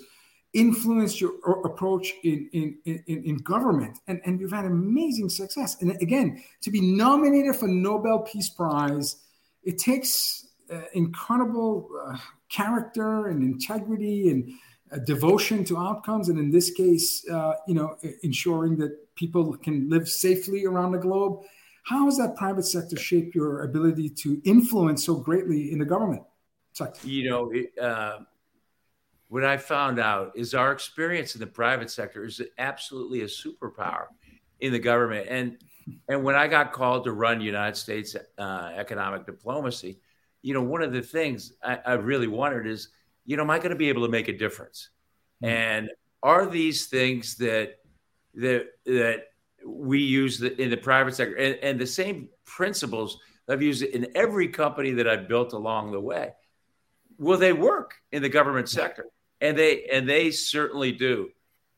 [0.54, 1.32] influenced your
[1.64, 5.80] approach in, in, in, in, government and, and you've had amazing success.
[5.82, 9.16] And again to be nominated for nobel peace prize
[9.62, 12.16] it takes uh, incredible uh,
[12.48, 14.50] character and integrity and
[14.90, 16.30] uh, devotion to outcomes.
[16.30, 20.98] And in this case uh, you know ensuring that people can live safely around the
[20.98, 21.42] globe.
[21.82, 26.22] How has that private sector shaped your ability to influence so greatly in the government
[27.02, 28.18] you know it, uh,
[29.28, 34.06] what I found out is our experience in the private sector is absolutely a superpower
[34.60, 35.26] in the government.
[35.28, 35.58] And
[36.08, 40.00] and when I got called to run United States uh, economic diplomacy,
[40.42, 42.88] you know, one of the things I, I really wondered is,
[43.24, 44.90] you know, am I going to be able to make a difference?
[45.42, 45.54] Mm-hmm.
[45.54, 45.90] And
[46.22, 47.78] are these things that
[48.34, 49.24] that that
[49.66, 53.18] we use the, in the private sector and, and the same principles
[53.48, 56.32] I've used in every company that I've built along the way?
[57.18, 59.06] Will they work in the government sector?
[59.40, 61.30] And they and they certainly do.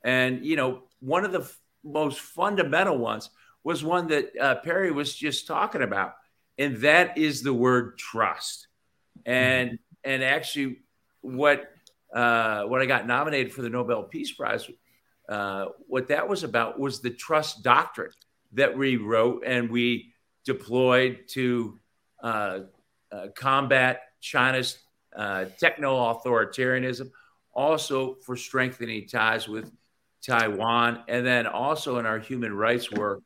[0.04, 3.30] And you know, one of the f- most fundamental ones
[3.62, 6.14] was one that uh, Perry was just talking about,
[6.58, 8.68] and that is the word trust.
[9.26, 10.78] And and actually,
[11.20, 11.70] what
[12.14, 14.68] uh, when I got nominated for the Nobel Peace Prize,
[15.28, 18.12] uh, what that was about was the trust doctrine
[18.52, 20.12] that we wrote and we
[20.44, 21.78] deployed to
[22.22, 22.60] uh,
[23.12, 24.78] uh combat China's
[25.14, 27.10] uh, techno authoritarianism,
[27.52, 29.70] also for strengthening ties with
[30.24, 33.22] Taiwan, and then also in our human rights work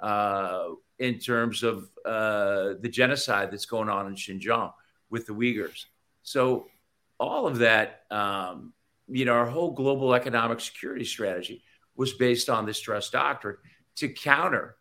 [0.00, 0.68] uh,
[0.98, 4.72] in terms of the genocide that's going on in Xinjiang
[5.10, 5.86] with the Uyghurs.
[6.22, 6.68] So
[7.18, 8.72] all of that, um,
[9.08, 11.62] you know, our whole global economic security strategy
[11.96, 13.56] was based on this trust doctrine
[13.96, 14.76] to counter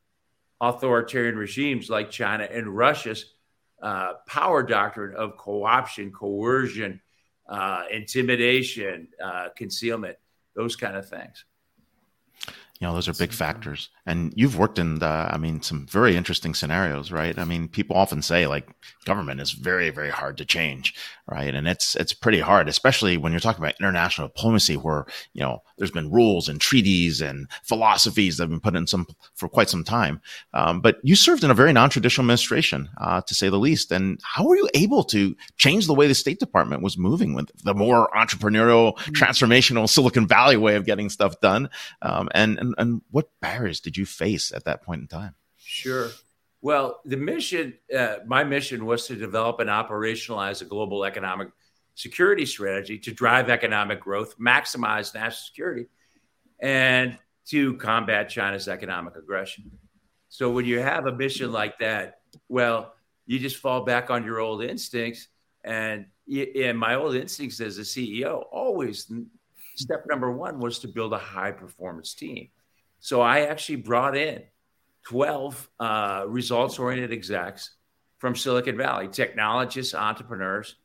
[0.60, 3.34] authoritarian regimes like China and Russia's
[3.82, 7.02] uh, power doctrine of co-option, coercion,
[7.52, 10.18] uh, intimidation, uh, concealment,
[10.56, 11.46] those kind of things
[12.82, 13.90] you know those are big factors.
[14.08, 17.38] And you've worked in the i mean some very interesting scenarios right?
[17.38, 18.68] I mean people often say like
[19.06, 20.96] government is very very hard to change
[21.28, 21.54] right?
[21.54, 25.62] And it's it's pretty hard especially when you're talking about international diplomacy where you know
[25.82, 29.68] there's been rules and treaties and philosophies that have been put in some for quite
[29.68, 30.22] some time.
[30.54, 33.92] Um, but you served in a very non-traditional administration uh, to say the least.
[33.92, 37.50] And how were you able to change the way the state department was moving with
[37.64, 39.14] the more entrepreneurial mm-hmm.
[39.14, 41.68] transformational silicon valley way of getting stuff done?
[42.04, 45.36] Um, and, and and, what barriers did you face at that point in time?
[45.58, 46.10] Sure.
[46.62, 51.50] Well, the mission, uh, my mission was to develop and operationalize a global economic
[51.96, 55.86] security strategy to drive economic growth, maximize national security,
[56.60, 57.18] and
[57.48, 59.72] to combat China's economic aggression.
[60.30, 62.94] So when you have a mission like that, well,
[63.26, 65.28] you just fall back on your old instincts.
[65.64, 69.12] And, and my old instincts as a CEO always
[69.76, 72.50] step number one was to build a high performance team.
[73.02, 74.44] So I actually brought in
[75.08, 77.72] 12 uh, results oriented execs
[78.20, 80.76] from Silicon Valley, technologists, entrepreneurs,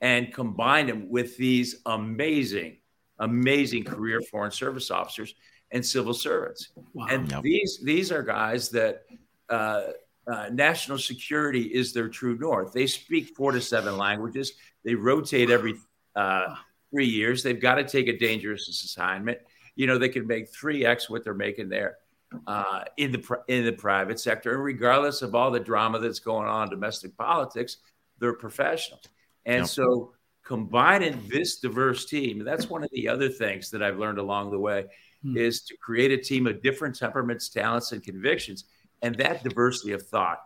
[0.00, 2.76] and combined them with these amazing,
[3.18, 5.34] amazing career foreign service officers
[5.72, 6.68] and civil servants.
[6.94, 7.08] Wow.
[7.10, 7.42] And yep.
[7.42, 9.02] these these are guys that
[9.48, 9.86] uh,
[10.28, 12.72] uh, national security is their true north.
[12.72, 14.52] They speak four to seven languages.
[14.84, 15.74] They rotate every
[16.14, 16.54] uh,
[16.92, 17.42] three years.
[17.42, 19.38] They've got to take a dangerous assignment
[19.76, 21.98] you know, they can make 3x what they're making there
[22.46, 24.54] uh, in the in the private sector.
[24.54, 27.78] And regardless of all the drama that's going on in domestic politics,
[28.18, 29.00] they're professional.
[29.44, 29.68] And yep.
[29.68, 30.12] so
[30.44, 34.58] combining this diverse team, that's one of the other things that I've learned along the
[34.58, 34.86] way
[35.22, 35.36] hmm.
[35.36, 38.64] is to create a team of different temperaments, talents, and convictions.
[39.02, 40.38] And that diversity of thought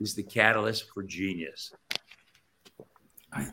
[0.00, 1.72] is the catalyst for genius.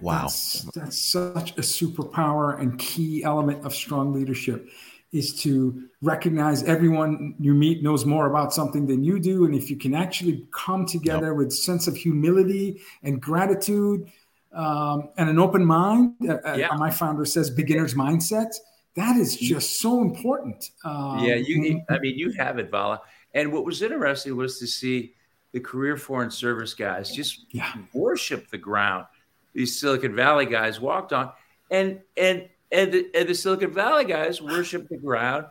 [0.02, 0.24] wow.
[0.24, 4.70] That's, that's, such a superpower and key element of strong leadership
[5.12, 9.70] is to recognize everyone you meet knows more about something than you do and if
[9.70, 11.36] you can actually come together yep.
[11.38, 14.06] with sense of humility and gratitude
[14.54, 16.76] um, and an open mind uh, uh yeah.
[16.76, 18.54] my founder says beginner's mindset
[18.96, 23.02] that is just so important um, yeah you i mean you have it vala
[23.34, 25.14] and what was interesting was to see
[25.54, 27.74] the career foreign service guys just yeah.
[27.94, 29.06] worship the ground
[29.54, 31.32] these silicon valley guys walked on
[31.72, 35.46] and and and the, and the Silicon Valley guys worship the ground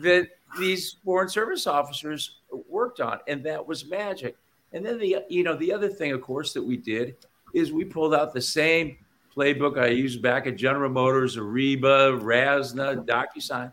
[0.00, 2.38] that these foreign service officers
[2.68, 4.36] worked on, and that was magic.
[4.72, 7.16] And then the you know the other thing, of course, that we did
[7.54, 8.96] is we pulled out the same
[9.34, 13.72] playbook I used back at General Motors, Ariba, RASNA, DocuSign.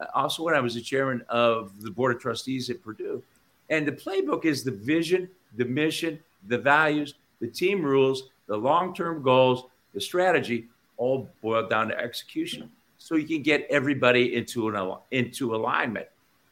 [0.00, 3.22] Uh, also, when I was the chairman of the board of trustees at Purdue,
[3.70, 9.22] and the playbook is the vision, the mission, the values, the team rules, the long-term
[9.22, 10.68] goals, the strategy,
[10.98, 12.70] all boiled down to execution.
[12.98, 16.08] So you can get everybody into an into alignment,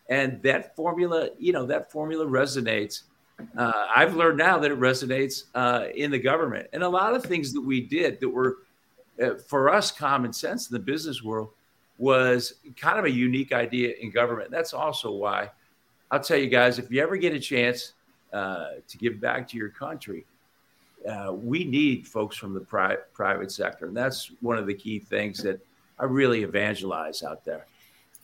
[0.08, 3.02] and that formula, you know, that formula resonates.
[3.58, 7.22] Uh, I've learned now that it resonates uh, in the government, and a lot of
[7.24, 8.58] things that we did that were
[9.22, 11.50] uh, for us common sense in the business world
[11.98, 14.50] was kind of a unique idea in government.
[14.50, 15.50] That's also why
[16.10, 17.92] I'll tell you guys if you ever get a chance
[18.32, 20.26] uh, to give back to your country,
[21.08, 24.98] uh, we need folks from the pri- private sector, and that's one of the key
[24.98, 25.60] things that
[25.98, 27.66] I really evangelize out there.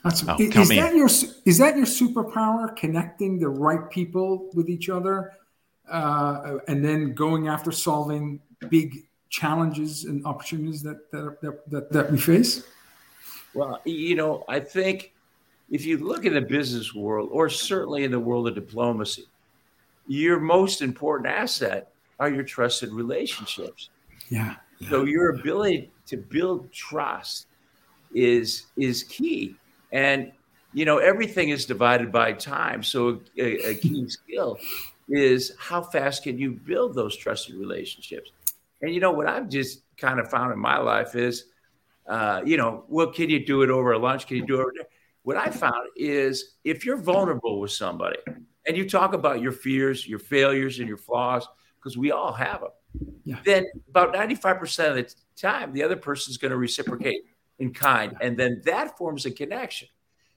[0.04, 2.74] That's, oh, is, is that your is that your superpower?
[2.76, 5.32] Connecting the right people with each other,
[5.88, 12.10] uh, and then going after solving big challenges and opportunities that that, that that, that
[12.10, 12.64] we face.
[13.54, 15.12] Well, you know, I think
[15.70, 19.26] if you look in the business world, or certainly in the world of diplomacy,
[20.08, 21.91] your most important asset
[22.22, 23.90] are your trusted relationships.
[24.28, 24.54] Yeah.
[24.78, 24.90] yeah.
[24.90, 27.46] So your ability to build trust
[28.14, 29.56] is is key.
[29.90, 30.30] And
[30.72, 32.82] you know, everything is divided by time.
[32.82, 34.58] So a, a key skill
[35.08, 38.30] is how fast can you build those trusted relationships?
[38.80, 41.46] And you know what I've just kind of found in my life is,
[42.08, 44.26] uh, you know, well, can you do it over a lunch?
[44.28, 44.72] Can you do it over?
[45.24, 48.18] What I found is if you're vulnerable with somebody
[48.66, 51.46] and you talk about your fears, your failures, and your flaws,
[51.82, 52.70] because we all have them,
[53.24, 53.38] yeah.
[53.44, 57.24] then about 95% of the time, the other person is going to reciprocate
[57.58, 58.16] in kind.
[58.20, 59.88] And then that forms a connection.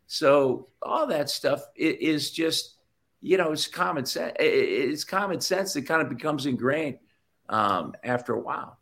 [0.07, 2.75] So all that stuff is just,
[3.21, 4.33] you know, it's common sense.
[4.39, 6.99] It's common sense that kind of becomes ingrained
[7.49, 8.77] um, after a while.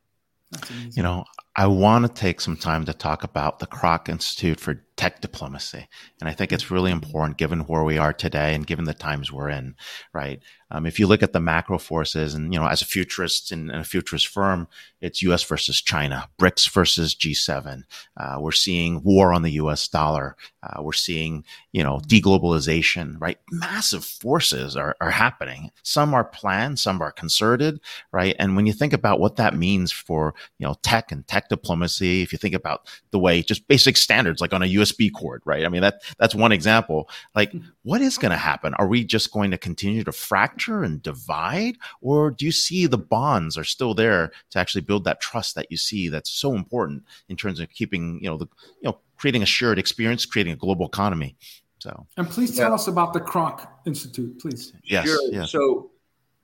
[0.92, 4.84] You know, I want to take some time to talk about the Krach Institute for
[5.04, 5.86] Tech Diplomacy.
[6.22, 9.34] And I think it's really important given where we are today and given the times
[9.34, 9.76] we're in,
[10.14, 10.42] right?
[10.72, 13.70] Um, if you look at the macro forces and, you know, as a futurist in
[13.70, 14.68] a futurist firm,
[15.02, 17.84] it's US versus China, BRICS versus G7.
[18.18, 20.36] Uh, we're seeing war on the US dollar.
[20.64, 21.44] Uh, we're seeing,
[21.74, 23.38] you know, deglobalization, right?
[23.52, 25.70] Massive forces are, are happening.
[25.84, 27.80] Some are planned, some are concerted,
[28.12, 28.36] right?
[28.40, 32.22] And when you think about what that means for, you know, tech and tech diplomacy,
[32.22, 35.66] if you think about the way just basic standards, like on a USB cord, right?
[35.66, 37.10] I mean, that, that's one example.
[37.36, 38.74] Like, what is going to happen?
[38.76, 41.78] Are we just going to continue to fracture fracture and divide?
[42.02, 45.68] Or do you see the bonds are still there to actually build that trust that
[45.70, 48.48] you see that's so important in terms of keeping, you know, the,
[48.82, 51.36] you know, creating a shared experience, creating a global economy?
[51.80, 52.76] So, and please tell yeah.
[52.76, 54.74] us about the Krach Institute, please.
[54.84, 55.06] Yes.
[55.06, 55.20] Sure.
[55.32, 55.52] yes.
[55.52, 55.92] So,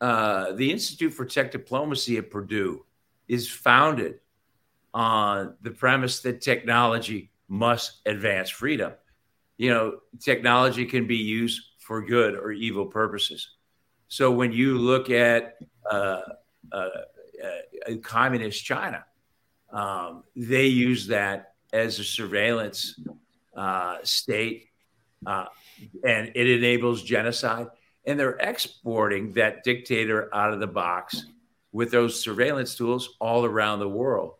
[0.02, 2.86] uh, the Institute for Tech Diplomacy at Purdue
[3.28, 4.20] is founded
[4.94, 8.94] on the premise that technology must advance freedom.
[9.58, 13.56] You know, technology can be used for good or evil purposes.
[14.08, 15.58] So when you look at
[15.90, 16.22] uh,
[16.72, 16.90] uh,
[17.44, 19.04] uh, communist China,
[19.72, 23.00] um, they use that as a surveillance
[23.56, 24.70] uh, state,
[25.26, 25.46] uh,
[26.04, 27.68] and it enables genocide.
[28.06, 31.26] And they're exporting that dictator out of the box
[31.72, 34.34] with those surveillance tools all around the world.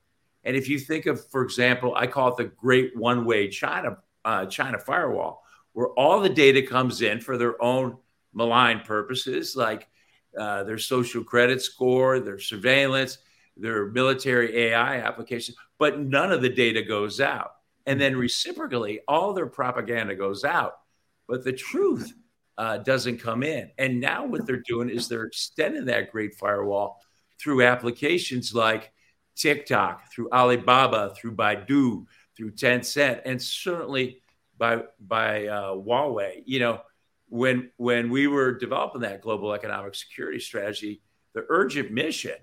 [0.50, 3.98] And if you think of, for example, I call it the Great One Way China
[4.26, 5.44] uh, China Firewall,
[5.74, 7.98] where all the data comes in for their own
[8.34, 9.90] malign purposes like
[10.36, 13.20] uh, their social credit score, their surveillance,
[13.58, 17.52] their military AI applications, but none of the data goes out.
[17.86, 20.80] And then reciprocally, all their propaganda goes out,
[21.28, 22.12] but the truth
[22.58, 23.70] uh, doesn't come in.
[23.78, 27.00] And now what they're doing is they're extending that great firewall
[27.40, 28.92] through applications like
[29.40, 34.22] TikTok, through Alibaba, through Baidu, through Tencent, and certainly
[34.58, 36.44] by by uh, Huawei.
[36.46, 36.82] You know,
[37.30, 41.02] when when we were developing that global economic security strategy,
[41.34, 42.36] the urgent mission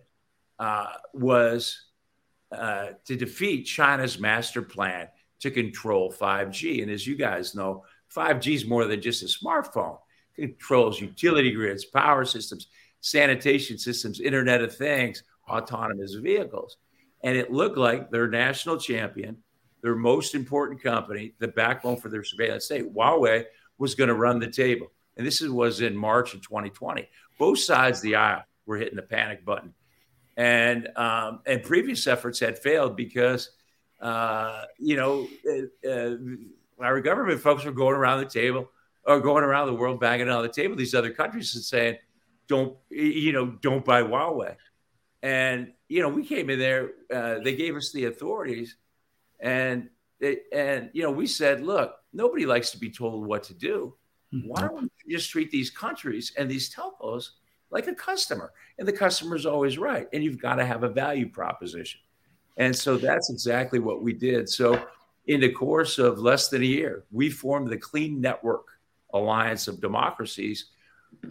[0.59, 1.87] uh, was
[2.51, 5.09] uh, to defeat China's master plan
[5.41, 6.83] to control 5G.
[6.83, 7.85] And as you guys know,
[8.15, 9.99] 5G is more than just a smartphone.
[10.37, 12.69] It controls utility grids, power systems,
[13.01, 16.77] sanitation systems, Internet of Things, autonomous vehicles.
[17.27, 19.39] And it looked like their national champion,
[19.83, 23.47] their most important company, the backbone for their surveillance state, Huawei,
[23.79, 24.93] was going to run the table.
[25.17, 27.09] And this was in March of 2020.
[27.37, 29.75] Both sides of the aisle were hitting the panic button.
[30.37, 33.51] And, um, and previous efforts had failed because,
[34.01, 36.17] uh, you know, uh, uh,
[36.79, 38.71] our government folks were going around the table
[39.03, 41.97] or going around the world banging on the table, these other countries and saying,
[42.47, 44.55] don't, you know, don't buy Huawei.
[45.25, 48.77] And, you know, we came in there, uh, they gave us the authorities
[49.41, 49.89] and,
[50.21, 53.95] they, and, you know, we said, look, nobody likes to be told what to do.
[54.35, 54.49] Mm-hmm.
[54.49, 57.31] Why don't we just treat these countries and these telcos
[57.71, 58.53] like a customer?
[58.79, 60.09] And the customer is always right.
[60.13, 62.01] And you've got to have a value proposition.
[62.57, 64.49] And so that's exactly what we did.
[64.49, 64.83] So,
[65.27, 68.67] in the course of less than a year, we formed the Clean Network
[69.13, 70.67] Alliance of Democracies,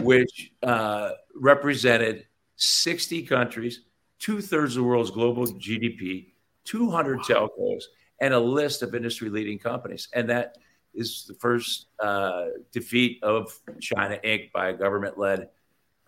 [0.01, 2.26] which uh, represented
[2.58, 3.82] 60 countries,
[4.20, 6.28] two thirds of the world's global GDP,
[6.66, 7.84] 200 telcos,
[8.22, 10.07] and a list of industry leading companies.
[10.13, 10.57] And that
[10.93, 14.51] is the first uh, defeat of China Inc.
[14.51, 15.49] by a government led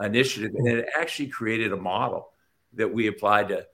[0.01, 0.51] initiative.
[0.55, 2.29] And it actually created a model
[2.73, 3.67] that we applied to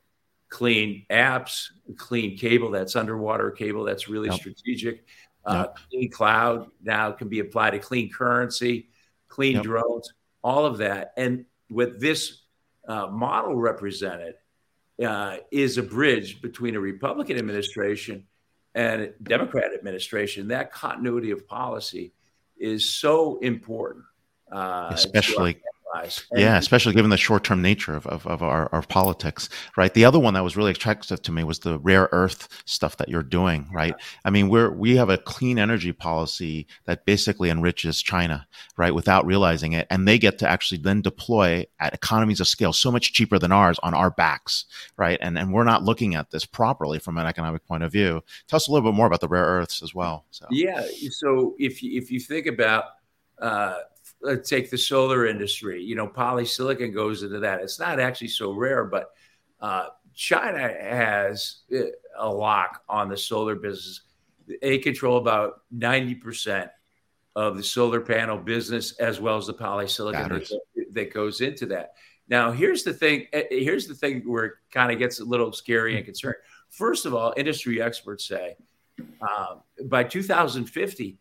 [0.50, 4.40] clean apps, clean cable that's underwater cable that's really yep.
[4.40, 5.06] strategic.
[5.46, 5.78] Uh, yep.
[5.90, 8.90] Clean cloud now can be applied to clean currency,
[9.28, 9.64] clean yep.
[9.64, 10.14] drones,
[10.44, 11.14] all of that.
[11.18, 12.43] And with this
[12.88, 14.36] uh, model represented
[15.04, 18.26] uh, is a bridge between a Republican administration
[18.76, 22.14] and a Democrat administration, that continuity of policy
[22.58, 24.06] is so important.
[24.52, 25.58] Uh, especially
[25.94, 26.26] realize.
[26.32, 29.94] And yeah, especially given the short-term nature of, of, of our, our, politics, right?
[29.94, 33.10] The other one that was really attractive to me was the rare earth stuff that
[33.10, 33.96] you're doing, right?
[34.26, 38.46] I mean, we're we have a clean energy policy that basically enriches China,
[38.78, 42.74] right, without realizing it, and they get to actually then deploy at economies of scale
[42.74, 44.66] so much cheaper than ours on our backs,
[44.98, 45.18] right?
[45.22, 48.22] And and we're not looking at this properly from an economic point of view.
[48.48, 50.26] Tell us a little bit more about the rare earths as well.
[50.32, 52.86] So yeah, so if you, if you think about
[53.40, 53.76] uh,
[54.24, 55.84] let's take the solar industry.
[55.84, 57.62] You know, polysilicon goes into that.
[57.62, 59.12] It's not actually so rare, but
[59.60, 61.84] uh, China has uh,
[62.18, 64.02] a lock on the solar business.
[64.62, 66.70] They control about 90%
[67.36, 71.94] of the solar panel business as well as the polysilicon that, that, goes into that.
[72.28, 73.28] Now, here's the thing.
[73.34, 76.40] Eh, here's the thing where it kind of gets a little scary and concerning.
[76.70, 78.56] First of all, industry experts say
[79.22, 81.18] um, by 2050,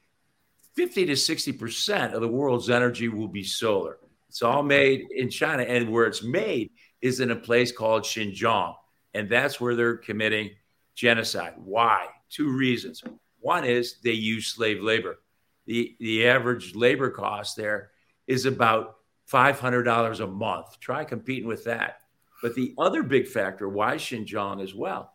[0.75, 3.99] 50 to 60% of the world's energy will be solar.
[4.29, 5.63] It's all made in China.
[5.63, 6.71] And where it's made
[7.03, 8.75] is in a place called Xinjiang.
[9.15, 10.51] And that's where they're committing
[10.95, 11.55] genocide.
[11.57, 12.07] Why?
[12.31, 13.03] Two reasons.
[13.41, 15.19] One is they use slave labor.
[15.67, 17.91] The, the average labor cost there
[18.27, 18.97] is about
[19.31, 20.81] $500 a month.
[20.81, 21.99] Try competing with that.
[22.43, 25.12] But the other big factor, why Xinjiang as well,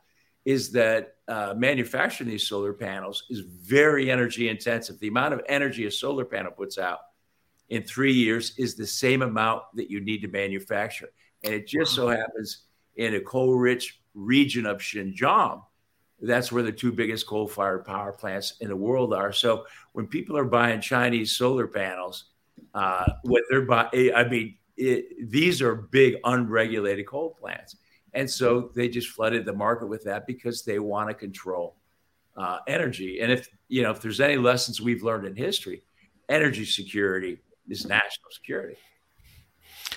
[0.48, 4.98] is that uh, manufacturing these solar panels is very energy intensive.
[5.00, 7.00] The amount of energy a solar panel puts out
[7.68, 11.10] in three years is the same amount that you need to manufacture.
[11.43, 12.60] And it just so happens
[12.95, 15.64] in a coal rich region of Xinjiang,
[16.22, 19.34] that's where the two biggest coal fired power plants in the world are.
[19.34, 22.24] So when people are buying Chinese solar panels,
[22.74, 27.76] uh, what they're buying, I mean, it, these are big unregulated coal plants.
[28.14, 31.76] And so they just flooded the market with that because they want to control
[32.36, 33.20] uh, energy.
[33.22, 35.84] And if you know if there's any lessons we've learned in history,
[36.30, 38.78] energy security is national security.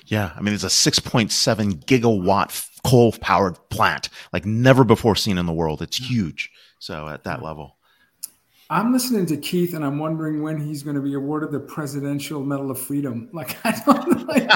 [0.06, 5.46] Yeah, I mean, it's a 6.7 gigawatt coal powered plant, like never before seen in
[5.46, 5.82] the world.
[5.82, 6.50] It's huge.
[6.78, 7.76] So at that level.
[8.72, 12.44] I'm listening to Keith, and I'm wondering when he's going to be awarded the Presidential
[12.44, 13.28] Medal of Freedom.
[13.32, 14.48] Like I don't like,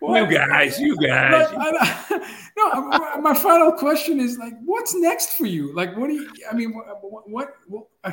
[0.00, 1.52] you guys, you guys.
[1.52, 5.72] Like, I, no, my final question is like, what's next for you?
[5.72, 6.28] Like, what do you?
[6.50, 8.12] I mean, what, what, what uh,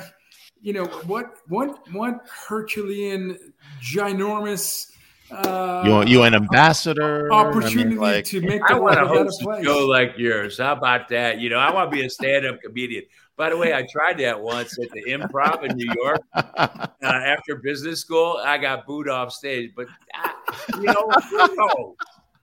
[0.62, 4.92] you know, what, what, what Herculean, ginormous.
[5.32, 7.34] Uh, you you an ambassador?
[7.34, 9.66] Opportunity I mean, like, to make the world a better place.
[9.66, 10.60] Go like yours.
[10.60, 11.40] How about that?
[11.40, 13.06] You know, I want to be a stand-up comedian.
[13.38, 17.56] By the way, I tried that once at the Improv in New York uh, after
[17.56, 18.42] business school.
[18.44, 20.30] I got booed off stage, but uh,
[20.80, 21.96] you know,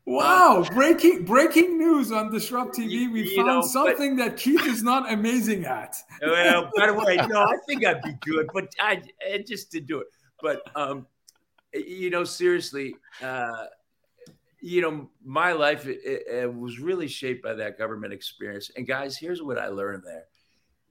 [0.04, 0.66] Wow!
[0.72, 3.12] breaking breaking news on DisrupTV.
[3.12, 5.96] We found know, something but, that Keith is not amazing at.
[6.20, 9.00] well, by the way, no, I think I'd be good, but I,
[9.32, 10.08] I just didn't do it.
[10.42, 11.06] But um,
[11.72, 13.66] you know, seriously, uh,
[14.60, 18.72] you know, my life it, it was really shaped by that government experience.
[18.76, 20.24] And guys, here's what I learned there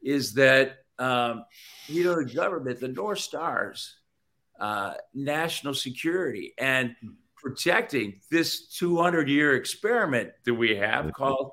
[0.01, 1.45] is that um,
[1.87, 3.95] you know the government, the North Stars,
[4.59, 6.95] uh, national security, and
[7.35, 11.11] protecting this 200 year experiment that we have mm-hmm.
[11.11, 11.51] called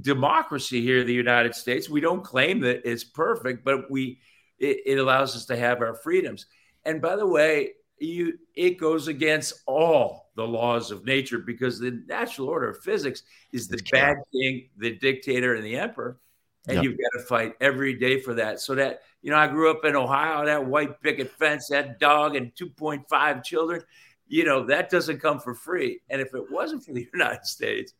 [0.00, 1.90] democracy here in the United States.
[1.90, 4.20] We don't claim that it's perfect, but we
[4.58, 6.46] it, it allows us to have our freedoms.
[6.84, 12.02] And by the way, you it goes against all the laws of nature because the
[12.06, 16.18] natural order of physics is the bad king, the dictator, and the emperor
[16.66, 16.84] and yep.
[16.84, 18.60] you've got to fight every day for that.
[18.60, 22.36] So that you know, I grew up in Ohio, that white picket fence, that dog,
[22.36, 23.80] and 2.5 children.
[24.28, 26.00] You know, that doesn't come for free.
[26.10, 27.94] And if it wasn't for the United States,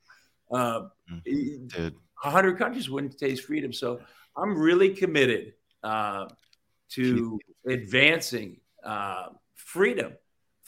[0.50, 1.88] um, mm-hmm.
[2.22, 3.72] 100 countries wouldn't taste freedom.
[3.72, 4.00] So
[4.36, 6.26] I'm really committed uh,
[6.90, 10.12] to advancing uh, freedom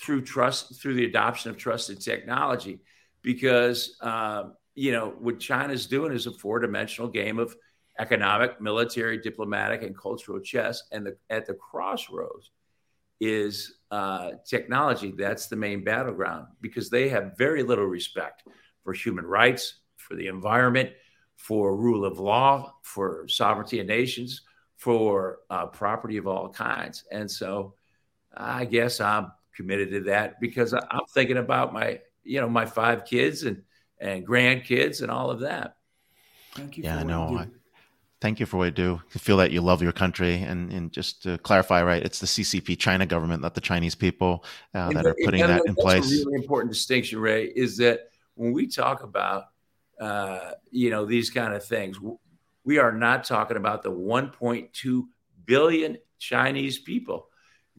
[0.00, 2.80] through trust, through the adoption of trusted technology,
[3.22, 4.44] because uh,
[4.74, 7.54] you know what China's doing is a four-dimensional game of
[7.98, 10.84] economic, military, diplomatic, and cultural chess.
[10.92, 12.50] And the, at the crossroads
[13.20, 15.12] is uh, technology.
[15.16, 18.44] That's the main battleground because they have very little respect
[18.84, 20.90] for human rights, for the environment,
[21.36, 24.42] for rule of law, for sovereignty of nations,
[24.76, 27.04] for uh, property of all kinds.
[27.10, 27.74] And so
[28.36, 33.04] I guess I'm committed to that because I'm thinking about my, you know, my five
[33.06, 33.62] kids and,
[33.98, 35.76] and grandkids and all of that.
[36.54, 36.84] Thank you.
[36.84, 37.46] Yeah, I know
[38.20, 39.02] thank you for what you do.
[39.14, 42.26] I feel that you love your country, and, and just to clarify, right, it's the
[42.26, 44.44] CCP China government, not the Chinese people,
[44.74, 46.06] uh, that are putting that in place.
[46.06, 49.44] a really important distinction, Ray, is that when we talk about
[50.00, 51.98] uh, you know these kind of things,
[52.64, 55.02] we are not talking about the 1.2
[55.44, 57.28] billion Chinese people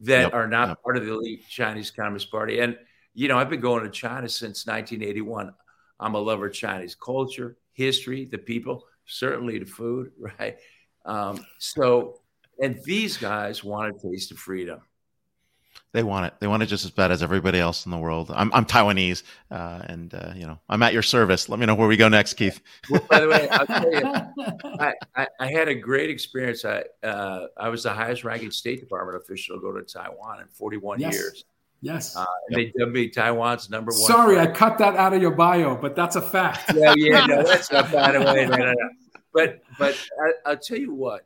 [0.00, 0.82] that yep, are not yep.
[0.82, 2.76] part of the elite Chinese Communist Party, and
[3.14, 5.52] you know, I've been going to China since 1981.
[5.98, 10.56] I'm a lover of Chinese culture, history, the people, certainly the food, right?
[11.04, 12.20] Um, so,
[12.62, 14.80] and these guys want a taste of freedom.
[15.92, 16.34] They want it.
[16.38, 18.30] They want it just as bad as everybody else in the world.
[18.34, 21.48] I'm, I'm Taiwanese, uh, and uh, you know I'm at your service.
[21.48, 22.60] Let me know where we go next, Keith.
[22.90, 24.02] Well, by the way, I'll tell you,
[24.80, 26.66] I, I, I had a great experience.
[26.66, 30.48] I uh, I was the highest ranking State Department official to go to Taiwan in
[30.48, 31.14] 41 Yes.
[31.14, 31.44] years.
[31.80, 32.16] Yes.
[32.16, 34.00] Uh, and They dubbed me Taiwan's number one.
[34.00, 36.72] Sorry, I cut that out of your bio, but that's a fact.
[36.74, 38.46] yeah, yeah, no, that's not by the way.
[38.46, 38.88] No, no, no.
[39.32, 41.22] But but I, I'll tell you what,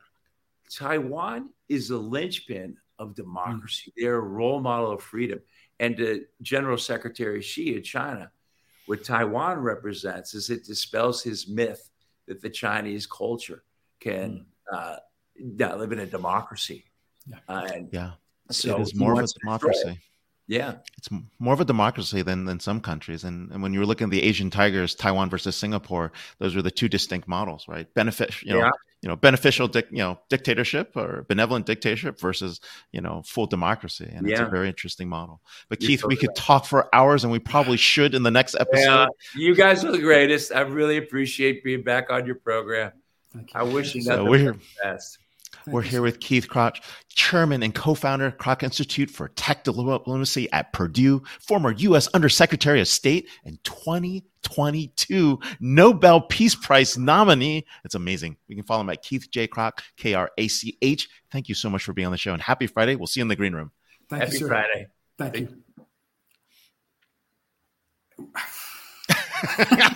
[0.69, 3.93] Taiwan is the linchpin of democracy.
[3.97, 5.39] They're a role model of freedom.
[5.79, 8.31] And the General Secretary Xi of China,
[8.85, 11.89] what Taiwan represents is it dispels his myth
[12.27, 13.63] that the Chinese culture
[13.99, 14.97] can uh,
[15.37, 16.85] not live in a democracy.
[17.27, 17.37] Yeah.
[17.49, 18.11] Uh, and Yeah,
[18.51, 19.39] so it is more of a wants it.
[19.39, 19.99] democracy.
[20.47, 20.75] Yeah.
[20.97, 23.23] It's more of a democracy than than some countries.
[23.23, 26.61] And, and when you were looking at the Asian tigers, Taiwan versus Singapore, those were
[26.61, 27.91] the two distinct models, right?
[27.93, 28.71] Benefit, you know, Yeah.
[29.01, 32.59] you know, beneficial, dic- you know, dictatorship or benevolent dictatorship versus
[32.91, 35.39] you know full democracy, and it's a very interesting model.
[35.69, 38.31] But You're Keith, we totally could talk for hours, and we probably should in the
[38.31, 38.85] next episode.
[38.85, 40.51] Yeah, you guys are the greatest.
[40.53, 42.91] I really appreciate being back on your program.
[43.33, 43.59] Thank you.
[43.59, 45.17] I wish you So nothing we're but the best.
[45.65, 50.73] Thank We're here with Keith Krach, chairman and co-founder Krach Institute for Tech Diplomacy at
[50.73, 52.07] Purdue, former U.S.
[52.13, 57.65] Undersecretary of State, and 2022 Nobel Peace Prize nominee.
[57.85, 58.35] It's amazing.
[58.47, 59.47] You can follow him at Keith J.
[59.47, 61.09] Krach, K-R-A-C-H.
[61.31, 62.95] Thank you so much for being on the show, and happy Friday.
[62.95, 63.71] We'll see you in the green room.
[64.09, 64.47] Thank Happy you, sir.
[64.49, 64.87] Friday.
[65.17, 65.63] Thank you.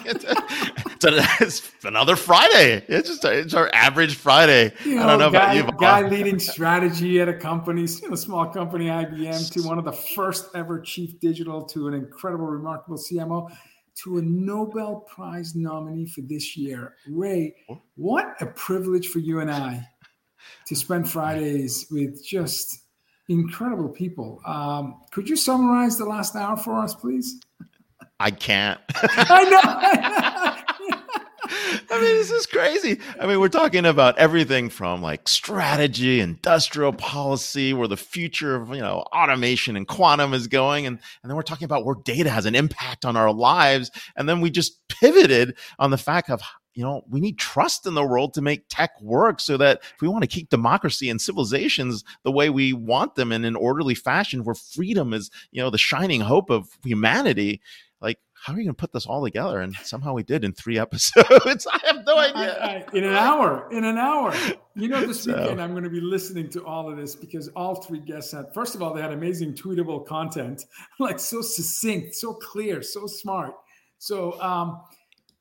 [0.05, 0.23] it's,
[0.83, 0.83] a-
[1.41, 2.83] it's another Friday.
[2.87, 4.73] It's just it's our average Friday.
[4.85, 8.15] You I don't know guy, about you, guy leading strategy at a company, you know,
[8.15, 12.97] small company, IBM, to one of the first ever chief digital, to an incredible, remarkable
[12.97, 13.51] CMO,
[14.03, 16.95] to a Nobel Prize nominee for this year.
[17.07, 17.55] Ray,
[17.95, 19.87] what a privilege for you and I
[20.65, 22.83] to spend Fridays with just
[23.29, 24.41] incredible people.
[24.45, 27.39] Um, could you summarize the last hour for us, please?
[28.19, 28.79] I can't.
[28.95, 29.59] I know.
[29.63, 30.53] I
[31.95, 32.99] mean, this is crazy.
[33.19, 38.69] I mean, we're talking about everything from like strategy, industrial policy, where the future of
[38.69, 42.29] you know automation and quantum is going, and and then we're talking about where data
[42.29, 46.41] has an impact on our lives, and then we just pivoted on the fact of
[46.73, 50.01] you know we need trust in the world to make tech work, so that if
[50.01, 53.95] we want to keep democracy and civilizations the way we want them in an orderly
[53.95, 57.61] fashion, where freedom is you know the shining hope of humanity,
[58.01, 59.59] like how are you going to put this all together?
[59.59, 61.65] And somehow we did in three episodes.
[61.71, 62.57] I have no idea.
[62.61, 64.33] I- I- in an hour, in an hour.
[64.79, 67.47] You know, this So- weekend I'm going to be listening to all of this because
[67.55, 68.53] all three guests had.
[68.53, 70.65] First of all, they had amazing tweetable content,
[70.99, 73.55] like so succinct, so clear, so smart.
[73.97, 74.79] So, um,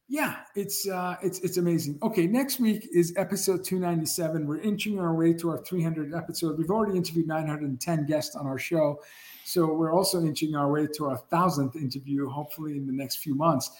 [0.08, 1.98] yeah, it's uh, it's it's amazing.
[2.02, 4.46] Okay, next week is episode 297.
[4.46, 6.56] We're inching our way to our 300 episode.
[6.56, 9.02] We've already interviewed 910 guests on our show,
[9.46, 13.32] so we're also inching our way to our thousandth interview, hopefully in the next few
[13.36, 13.70] months.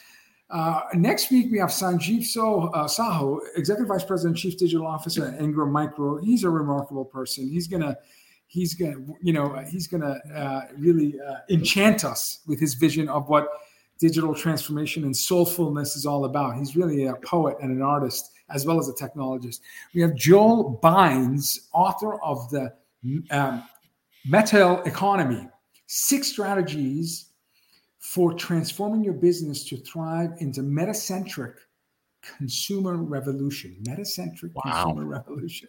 [0.48, 5.26] Uh, next week, we have Sanjeev so, uh, Sahoo, Executive Vice President, Chief Digital Officer
[5.26, 6.18] at Ingram Micro.
[6.18, 7.48] He's a remarkable person.
[7.48, 7.96] He's gonna,
[8.46, 13.28] he's gonna, you know, he's gonna uh, really uh, enchant us with his vision of
[13.28, 13.48] what
[13.98, 16.56] digital transformation and soulfulness is all about.
[16.56, 19.58] He's really a poet and an artist as well as a technologist.
[19.96, 22.72] We have Joel Bynes, author of the
[23.32, 23.64] um,
[24.24, 25.48] Metal Economy:
[25.86, 27.30] Six Strategies
[27.98, 31.54] for transforming your business to thrive into metacentric
[32.38, 33.76] consumer revolution.
[33.82, 34.62] Metacentric Wow.
[34.84, 35.68] consumer revolution.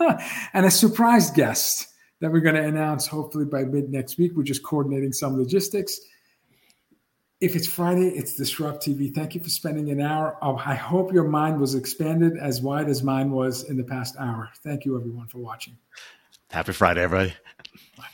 [0.52, 1.88] and a surprise guest
[2.20, 4.32] that we're going to announce hopefully by mid next week.
[4.34, 6.00] We're just coordinating some logistics.
[7.40, 9.14] If it's Friday, it's DisrupTV.
[9.14, 10.38] Thank you for spending an hour.
[10.40, 14.16] Oh, I hope your mind was expanded as wide as mine was in the past
[14.18, 14.48] hour.
[14.64, 15.76] Thank you, everyone, for watching.
[16.50, 17.34] Happy Friday, everybody.
[17.98, 18.04] Bye.